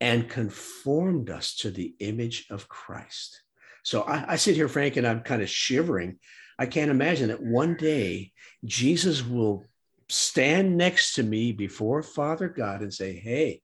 and 0.00 0.28
conformed 0.28 1.30
us 1.30 1.56
to 1.56 1.70
the 1.70 1.94
image 2.00 2.46
of 2.50 2.68
Christ. 2.68 3.42
So 3.82 4.02
I, 4.02 4.32
I 4.32 4.36
sit 4.36 4.56
here, 4.56 4.68
Frank, 4.68 4.96
and 4.96 5.06
I'm 5.06 5.20
kind 5.20 5.42
of 5.42 5.48
shivering. 5.48 6.18
I 6.58 6.66
can't 6.66 6.90
imagine 6.90 7.28
that 7.28 7.42
one 7.42 7.76
day 7.76 8.32
Jesus 8.64 9.24
will 9.24 9.64
stand 10.08 10.76
next 10.76 11.14
to 11.14 11.22
me 11.22 11.52
before 11.52 12.02
Father 12.02 12.48
God 12.48 12.82
and 12.82 12.92
say, 12.92 13.14
Hey, 13.14 13.62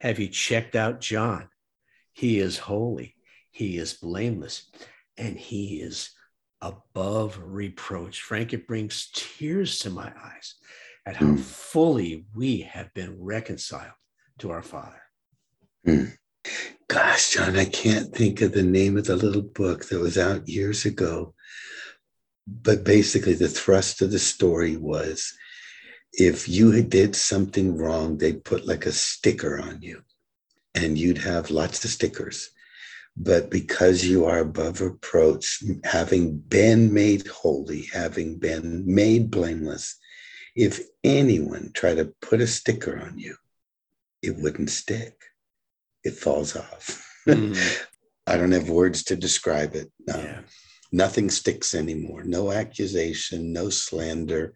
have 0.00 0.18
you 0.18 0.28
checked 0.28 0.76
out 0.76 1.00
John? 1.00 1.48
He 2.12 2.38
is 2.38 2.58
holy, 2.58 3.14
he 3.50 3.78
is 3.78 3.94
blameless, 3.94 4.70
and 5.16 5.38
he 5.38 5.80
is 5.80 6.10
above 6.60 7.38
reproach. 7.42 8.22
Frank, 8.22 8.52
it 8.52 8.66
brings 8.66 9.10
tears 9.14 9.78
to 9.80 9.90
my 9.90 10.12
eyes 10.24 10.54
at 11.06 11.16
how 11.16 11.26
mm. 11.26 11.40
fully 11.40 12.26
we 12.34 12.60
have 12.62 12.92
been 12.94 13.16
reconciled 13.20 13.92
to 14.38 14.50
our 14.50 14.62
Father. 14.62 15.00
Mm. 15.86 16.12
Gosh, 16.88 17.34
John, 17.34 17.56
I 17.56 17.66
can't 17.66 18.14
think 18.14 18.40
of 18.40 18.52
the 18.52 18.62
name 18.62 18.96
of 18.96 19.04
the 19.04 19.16
little 19.16 19.42
book 19.42 19.86
that 19.88 20.00
was 20.00 20.16
out 20.16 20.48
years 20.48 20.84
ago. 20.84 21.34
But 22.46 22.82
basically, 22.82 23.34
the 23.34 23.48
thrust 23.48 24.00
of 24.00 24.10
the 24.10 24.18
story 24.18 24.76
was 24.76 25.34
if 26.12 26.48
you 26.48 26.82
did 26.82 27.14
something 27.14 27.76
wrong, 27.76 28.16
they'd 28.16 28.42
put 28.42 28.66
like 28.66 28.86
a 28.86 28.92
sticker 28.92 29.60
on 29.60 29.82
you, 29.82 30.02
and 30.74 30.96
you'd 30.96 31.18
have 31.18 31.50
lots 31.50 31.84
of 31.84 31.90
stickers. 31.90 32.48
But 33.14 33.50
because 33.50 34.04
you 34.04 34.24
are 34.24 34.38
above 34.38 34.80
reproach, 34.80 35.62
having 35.84 36.38
been 36.38 36.94
made 36.94 37.26
holy, 37.26 37.82
having 37.92 38.38
been 38.38 38.84
made 38.86 39.30
blameless, 39.30 39.96
if 40.56 40.80
anyone 41.04 41.72
tried 41.74 41.96
to 41.96 42.14
put 42.22 42.40
a 42.40 42.46
sticker 42.46 42.98
on 42.98 43.18
you, 43.18 43.36
it 44.22 44.36
wouldn't 44.36 44.70
stick 44.70 45.18
it 46.08 46.14
falls 46.14 46.56
off. 46.56 47.06
Mm. 47.28 47.56
I 48.26 48.36
don't 48.36 48.52
have 48.52 48.68
words 48.68 49.04
to 49.04 49.16
describe 49.16 49.74
it. 49.74 49.90
Um, 50.12 50.24
yeah. 50.24 50.40
Nothing 50.90 51.30
sticks 51.30 51.74
anymore. 51.74 52.24
No 52.24 52.50
accusation, 52.50 53.52
no 53.52 53.68
slander, 53.68 54.54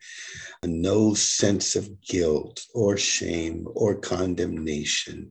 no 0.65 1.15
sense 1.15 1.77
of 1.77 2.01
guilt 2.01 2.65
or 2.75 2.97
shame 2.97 3.67
or 3.75 3.97
condemnation. 3.97 5.31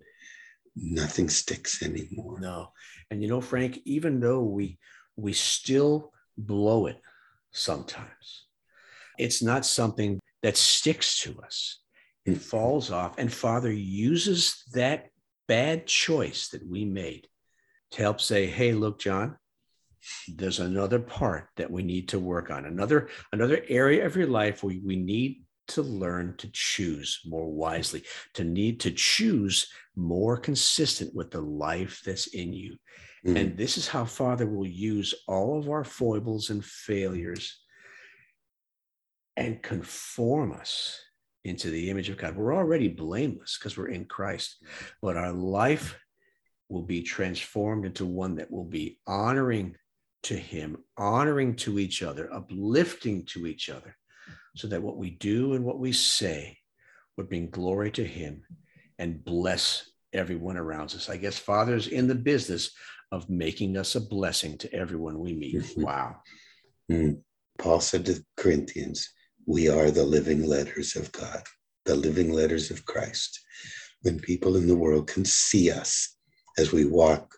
Nothing 0.75 1.27
sticks 1.27 1.83
anymore. 1.83 2.39
No. 2.39 2.71
And 3.09 3.21
you 3.21 3.27
know, 3.27 3.41
Frank, 3.41 3.79
even 3.85 4.19
though 4.19 4.43
we 4.43 4.77
we 5.17 5.33
still 5.33 6.13
blow 6.37 6.85
it 6.85 6.99
sometimes, 7.51 8.45
it's 9.17 9.41
not 9.43 9.65
something 9.65 10.19
that 10.43 10.57
sticks 10.57 11.21
to 11.23 11.39
us. 11.41 11.79
It 12.25 12.35
mm. 12.35 12.41
falls 12.41 12.91
off. 12.91 13.17
And 13.17 13.31
Father 13.31 13.71
uses 13.71 14.63
that 14.73 15.10
bad 15.51 15.85
choice 15.85 16.47
that 16.47 16.65
we 16.65 16.85
made 16.85 17.27
to 17.91 18.01
help 18.01 18.21
say, 18.21 18.47
hey, 18.47 18.71
look, 18.71 18.99
John, 18.99 19.37
there's 20.33 20.61
another 20.61 20.99
part 20.99 21.49
that 21.57 21.69
we 21.69 21.83
need 21.83 22.07
to 22.07 22.19
work 22.19 22.49
on, 22.49 22.63
another, 22.63 23.09
another 23.33 23.61
area 23.67 24.05
of 24.05 24.15
your 24.15 24.27
life 24.27 24.63
where 24.63 24.77
we 24.81 24.95
need 24.95 25.43
to 25.67 25.81
learn 25.81 26.35
to 26.37 26.49
choose 26.53 27.19
more 27.25 27.51
wisely, 27.51 28.01
to 28.35 28.45
need 28.45 28.79
to 28.79 28.91
choose 28.91 29.67
more 29.93 30.37
consistent 30.37 31.13
with 31.13 31.31
the 31.31 31.41
life 31.41 32.01
that's 32.05 32.27
in 32.27 32.53
you. 32.53 32.77
Mm-hmm. 33.25 33.35
And 33.35 33.57
this 33.57 33.77
is 33.77 33.89
how 33.89 34.05
Father 34.05 34.47
will 34.47 34.65
use 34.65 35.13
all 35.27 35.59
of 35.59 35.69
our 35.69 35.83
foibles 35.83 36.49
and 36.49 36.63
failures 36.63 37.59
and 39.35 39.61
conform 39.61 40.53
us 40.53 40.97
into 41.43 41.69
the 41.69 41.89
image 41.89 42.09
of 42.09 42.17
God. 42.17 42.35
We're 42.35 42.55
already 42.55 42.87
blameless 42.87 43.57
because 43.57 43.77
we're 43.77 43.89
in 43.89 44.05
Christ, 44.05 44.57
but 45.01 45.17
our 45.17 45.33
life 45.33 45.97
will 46.69 46.83
be 46.83 47.01
transformed 47.01 47.85
into 47.85 48.05
one 48.05 48.35
that 48.35 48.51
will 48.51 48.65
be 48.65 48.99
honoring 49.07 49.75
to 50.23 50.35
Him, 50.35 50.77
honoring 50.97 51.55
to 51.57 51.79
each 51.79 52.03
other, 52.03 52.31
uplifting 52.31 53.25
to 53.25 53.47
each 53.47 53.69
other, 53.69 53.95
so 54.55 54.67
that 54.67 54.81
what 54.81 54.97
we 54.97 55.09
do 55.09 55.53
and 55.53 55.65
what 55.65 55.79
we 55.79 55.91
say 55.91 56.57
would 57.17 57.29
bring 57.29 57.49
glory 57.49 57.91
to 57.91 58.05
Him 58.05 58.43
and 58.99 59.23
bless 59.23 59.89
everyone 60.13 60.57
around 60.57 60.93
us. 60.93 61.09
I 61.09 61.17
guess 61.17 61.37
Father's 61.37 61.87
in 61.87 62.07
the 62.07 62.15
business 62.15 62.71
of 63.11 63.29
making 63.29 63.77
us 63.77 63.95
a 63.95 64.01
blessing 64.01 64.57
to 64.59 64.73
everyone 64.73 65.19
we 65.19 65.33
meet. 65.33 65.73
Wow. 65.77 66.17
Mm. 66.89 67.21
Paul 67.57 67.79
said 67.79 68.05
to 68.05 68.23
Corinthians, 68.37 69.09
we 69.45 69.69
are 69.69 69.91
the 69.91 70.03
living 70.03 70.45
letters 70.45 70.95
of 70.95 71.11
God, 71.11 71.43
the 71.85 71.95
living 71.95 72.31
letters 72.31 72.71
of 72.71 72.85
Christ. 72.85 73.39
When 74.01 74.19
people 74.19 74.57
in 74.57 74.67
the 74.67 74.75
world 74.75 75.07
can 75.07 75.25
see 75.25 75.71
us 75.71 76.15
as 76.57 76.71
we 76.71 76.85
walk 76.85 77.35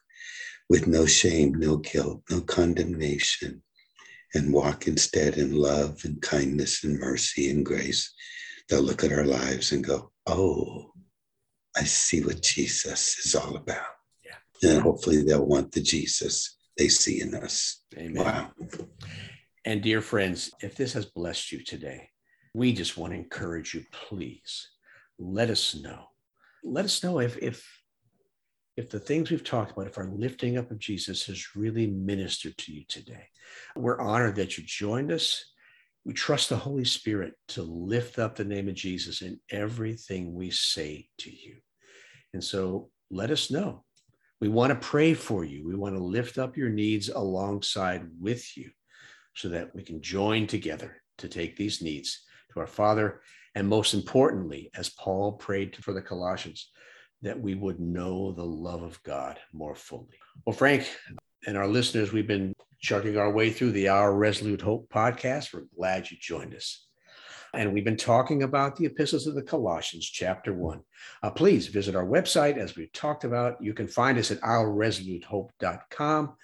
with 0.70 0.88
no 0.88 1.06
shame, 1.06 1.54
no 1.56 1.78
guilt, 1.78 2.24
no 2.30 2.42
condemnation, 2.42 3.62
and 4.34 4.54
walk 4.54 4.88
instead 4.88 5.38
in 5.38 5.54
love 5.54 6.02
and 6.06 6.22
kindness 6.22 6.84
and 6.84 7.00
mercy 7.00 7.50
and 7.50 7.66
grace, 7.66 8.12
they'll 8.68 8.82
look 8.82 9.04
at 9.04 9.12
our 9.12 9.26
lives 9.26 9.72
and 9.72 9.84
go, 9.84 10.12
Oh, 10.26 10.92
I 11.76 11.84
see 11.84 12.24
what 12.24 12.42
Jesus 12.42 13.18
is 13.26 13.36
all 13.36 13.56
about. 13.56 13.86
Yeah. 14.24 14.72
And 14.72 14.82
hopefully 14.82 15.24
they'll 15.24 15.46
want 15.46 15.72
the 15.72 15.82
Jesus 15.82 16.58
they 16.78 16.88
see 16.88 17.22
in 17.22 17.36
us. 17.36 17.84
Amen. 17.98 18.24
Wow. 18.24 18.52
And 19.65 19.82
dear 19.82 20.02
friends, 20.02 20.52
if 20.62 20.76
this 20.76 20.93
has 20.93 21.06
blessed 21.06 21.52
you 21.52 21.63
today, 21.63 22.10
we 22.54 22.73
just 22.73 22.97
want 22.97 23.13
to 23.13 23.19
encourage 23.19 23.73
you, 23.73 23.84
please 23.91 24.69
let 25.17 25.49
us 25.49 25.76
know. 25.76 26.08
Let 26.63 26.86
us 26.86 27.04
know 27.04 27.19
if 27.19 27.38
if 27.38 27.65
if 28.76 28.89
the 28.89 28.99
things 28.99 29.30
we've 29.30 29.43
talked 29.43 29.71
about, 29.71 29.88
if 29.88 29.97
our 29.97 30.10
lifting 30.10 30.58
up 30.58 30.71
of 30.71 30.80
Jesus 30.80 31.26
has 31.28 31.56
really 31.56 31.88
ministered 31.88 32.58
to 32.58 32.73
you 32.73 32.84
today. 32.89 33.28
We're 33.76 34.02
honored 34.02 34.36
that 34.38 34.58
you 34.58 34.63
joined 34.65 35.12
us. 35.12 35.45
We 36.06 36.13
trust 36.13 36.49
the 36.49 36.58
Holy 36.58 36.84
Spirit 36.84 37.34
to 37.49 37.62
lift 37.62 38.17
up 38.17 38.36
the 38.36 38.43
name 38.43 38.67
of 38.67 38.73
Jesus 38.73 39.21
in 39.21 39.39
everything 39.52 40.34
we 40.34 40.49
say 40.49 41.08
to 41.19 41.30
you. 41.32 41.58
And 42.34 42.43
so 42.43 42.89
let 43.12 43.30
us 43.30 43.52
know. 43.52 43.86
We 44.41 44.49
want 44.49 44.71
to 44.71 44.88
pray 44.88 45.13
for 45.13 45.45
you. 45.45 45.65
We 45.65 45.76
want 45.76 45.95
to 45.95 46.04
lift 46.04 46.38
up 46.39 46.58
your 46.58 46.69
needs 46.69 47.10
alongside 47.10 48.08
with 48.19 48.58
you 48.58 48.71
so 49.36 49.50
that 49.50 49.74
we 49.76 49.84
can 49.84 50.02
join 50.02 50.48
together 50.48 51.02
to 51.17 51.28
take 51.28 51.56
these 51.56 51.82
needs 51.82 52.24
to 52.54 52.60
our 52.60 52.67
Father. 52.67 53.22
And 53.56 53.67
most 53.67 53.93
importantly, 53.93 54.69
as 54.76 54.89
Paul 54.89 55.34
prayed 55.34 55.76
for 55.78 55.93
the 55.93 56.02
Colossians, 56.02 56.72
that 57.22 57.39
we 57.39 57.56
would 57.56 57.80
know 57.80 58.32
the 58.32 58.46
love 58.46 58.84
of 58.84 59.02
God 59.04 59.39
more 59.54 59.76
fully. 59.76 60.17
Well, 60.46 60.56
Frank 60.56 60.88
and 61.48 61.58
our 61.58 61.67
listeners, 61.67 62.12
we've 62.12 62.28
been 62.28 62.54
chugging 62.80 63.17
our 63.17 63.32
way 63.32 63.50
through 63.50 63.72
the 63.72 63.88
Our 63.88 64.13
Resolute 64.13 64.62
Hope 64.62 64.90
podcast. 64.90 65.54
We're 65.54 65.63
glad 65.75 66.12
you 66.12 66.17
joined 66.19 66.54
us. 66.54 66.86
And 67.54 67.71
we've 67.71 67.86
been 67.86 67.98
talking 67.98 68.44
about 68.44 68.75
the 68.75 68.88
epistles 68.88 69.27
of 69.27 69.36
the 69.36 69.44
Colossians, 69.44 70.06
chapter 70.06 70.54
one. 70.54 70.81
Uh, 71.21 71.29
please 71.29 71.67
visit 71.67 71.96
our 71.96 72.06
website 72.06 72.58
as 72.58 72.75
we've 72.75 72.92
talked 72.92 73.23
about. 73.23 73.62
You 73.62 73.73
can 73.73 73.88
find 73.88 74.17
us 74.17 74.31
at 74.31 74.42
ourresolutehope.com. 74.42 76.36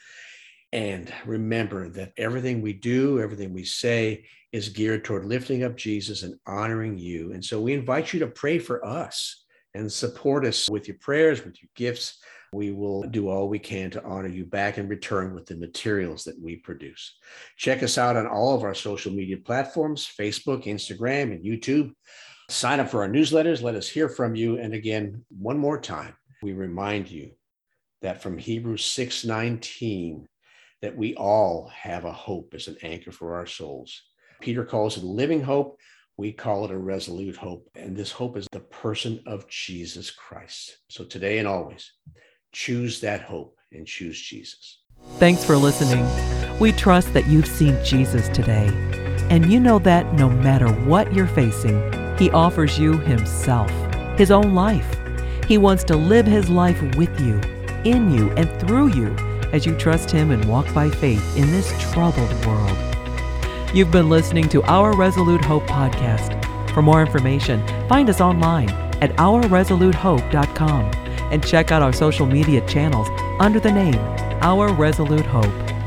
And 0.71 1.11
remember 1.25 1.89
that 1.89 2.13
everything 2.17 2.61
we 2.61 2.73
do, 2.73 3.19
everything 3.19 3.53
we 3.53 3.63
say 3.63 4.25
is 4.51 4.69
geared 4.69 5.03
toward 5.03 5.25
lifting 5.25 5.63
up 5.63 5.75
Jesus 5.75 6.23
and 6.23 6.35
honoring 6.45 6.97
you. 6.97 7.33
And 7.33 7.43
so 7.43 7.59
we 7.59 7.73
invite 7.73 8.13
you 8.13 8.19
to 8.19 8.27
pray 8.27 8.59
for 8.59 8.85
us 8.85 9.45
and 9.73 9.91
support 9.91 10.45
us 10.45 10.69
with 10.69 10.87
your 10.87 10.97
prayers, 10.97 11.43
with 11.43 11.61
your 11.61 11.69
gifts. 11.75 12.19
We 12.53 12.71
will 12.71 13.03
do 13.03 13.29
all 13.29 13.47
we 13.47 13.59
can 13.59 13.91
to 13.91 14.03
honor 14.03 14.27
you 14.27 14.45
back 14.45 14.79
in 14.79 14.87
return 14.87 15.35
with 15.35 15.45
the 15.45 15.55
materials 15.55 16.23
that 16.23 16.39
we 16.41 16.55
produce. 16.55 17.15
Check 17.57 17.83
us 17.83 17.97
out 17.97 18.17
on 18.17 18.25
all 18.25 18.55
of 18.55 18.63
our 18.63 18.73
social 18.73 19.11
media 19.11 19.37
platforms 19.37 20.11
Facebook, 20.19 20.65
Instagram, 20.65 21.31
and 21.31 21.43
YouTube. 21.43 21.91
Sign 22.49 22.79
up 22.79 22.89
for 22.89 23.03
our 23.03 23.09
newsletters. 23.09 23.61
Let 23.61 23.75
us 23.75 23.87
hear 23.87 24.09
from 24.09 24.35
you. 24.35 24.57
And 24.57 24.73
again, 24.73 25.23
one 25.29 25.59
more 25.59 25.79
time, 25.79 26.15
we 26.41 26.53
remind 26.53 27.11
you 27.11 27.31
that 28.01 28.23
from 28.23 28.39
Hebrews 28.39 28.83
6 28.85 29.25
19, 29.25 30.27
that 30.81 30.95
we 30.95 31.15
all 31.15 31.69
have 31.73 32.05
a 32.05 32.11
hope 32.11 32.53
as 32.53 32.67
an 32.67 32.77
anchor 32.81 33.11
for 33.11 33.35
our 33.35 33.45
souls. 33.45 34.01
Peter 34.41 34.63
calls 34.63 34.97
it 34.97 35.03
living 35.03 35.41
hope. 35.41 35.77
We 36.17 36.31
call 36.31 36.65
it 36.65 36.71
a 36.71 36.77
resolute 36.77 37.35
hope. 37.35 37.69
And 37.75 37.95
this 37.95 38.11
hope 38.11 38.37
is 38.37 38.47
the 38.51 38.59
person 38.59 39.21
of 39.25 39.47
Jesus 39.47 40.11
Christ. 40.11 40.77
So 40.89 41.03
today 41.03 41.39
and 41.39 41.47
always, 41.47 41.91
choose 42.51 43.01
that 43.01 43.21
hope 43.21 43.55
and 43.71 43.85
choose 43.85 44.19
Jesus. 44.19 44.81
Thanks 45.17 45.43
for 45.43 45.55
listening. 45.55 46.05
We 46.59 46.71
trust 46.71 47.13
that 47.13 47.27
you've 47.27 47.47
seen 47.47 47.77
Jesus 47.83 48.27
today. 48.29 48.67
And 49.29 49.51
you 49.51 49.59
know 49.59 49.79
that 49.79 50.13
no 50.13 50.29
matter 50.29 50.67
what 50.67 51.13
you're 51.13 51.27
facing, 51.27 52.17
He 52.17 52.31
offers 52.31 52.79
you 52.79 52.97
Himself, 52.99 53.71
His 54.17 54.31
own 54.31 54.55
life. 54.55 54.97
He 55.47 55.57
wants 55.57 55.83
to 55.85 55.95
live 55.95 56.25
His 56.25 56.49
life 56.49 56.81
with 56.95 57.19
you, 57.19 57.39
in 57.85 58.11
you, 58.11 58.31
and 58.31 58.49
through 58.59 58.87
you 58.87 59.28
as 59.51 59.65
you 59.65 59.75
trust 59.75 60.11
Him 60.11 60.31
and 60.31 60.43
walk 60.45 60.73
by 60.73 60.89
faith 60.89 61.37
in 61.37 61.51
this 61.51 61.73
troubled 61.91 62.33
world. 62.45 62.77
You've 63.73 63.91
been 63.91 64.09
listening 64.09 64.49
to 64.49 64.63
Our 64.63 64.95
Resolute 64.95 65.45
Hope 65.45 65.63
podcast. 65.63 66.35
For 66.73 66.81
more 66.81 67.01
information, 67.01 67.65
find 67.87 68.09
us 68.09 68.21
online 68.21 68.69
at 69.01 69.15
ourresolutehope.com 69.17 70.91
and 71.31 71.45
check 71.45 71.71
out 71.71 71.81
our 71.81 71.93
social 71.93 72.25
media 72.25 72.65
channels 72.67 73.07
under 73.39 73.59
the 73.59 73.71
name 73.71 73.99
Our 74.41 74.73
Resolute 74.73 75.25
Hope. 75.25 75.78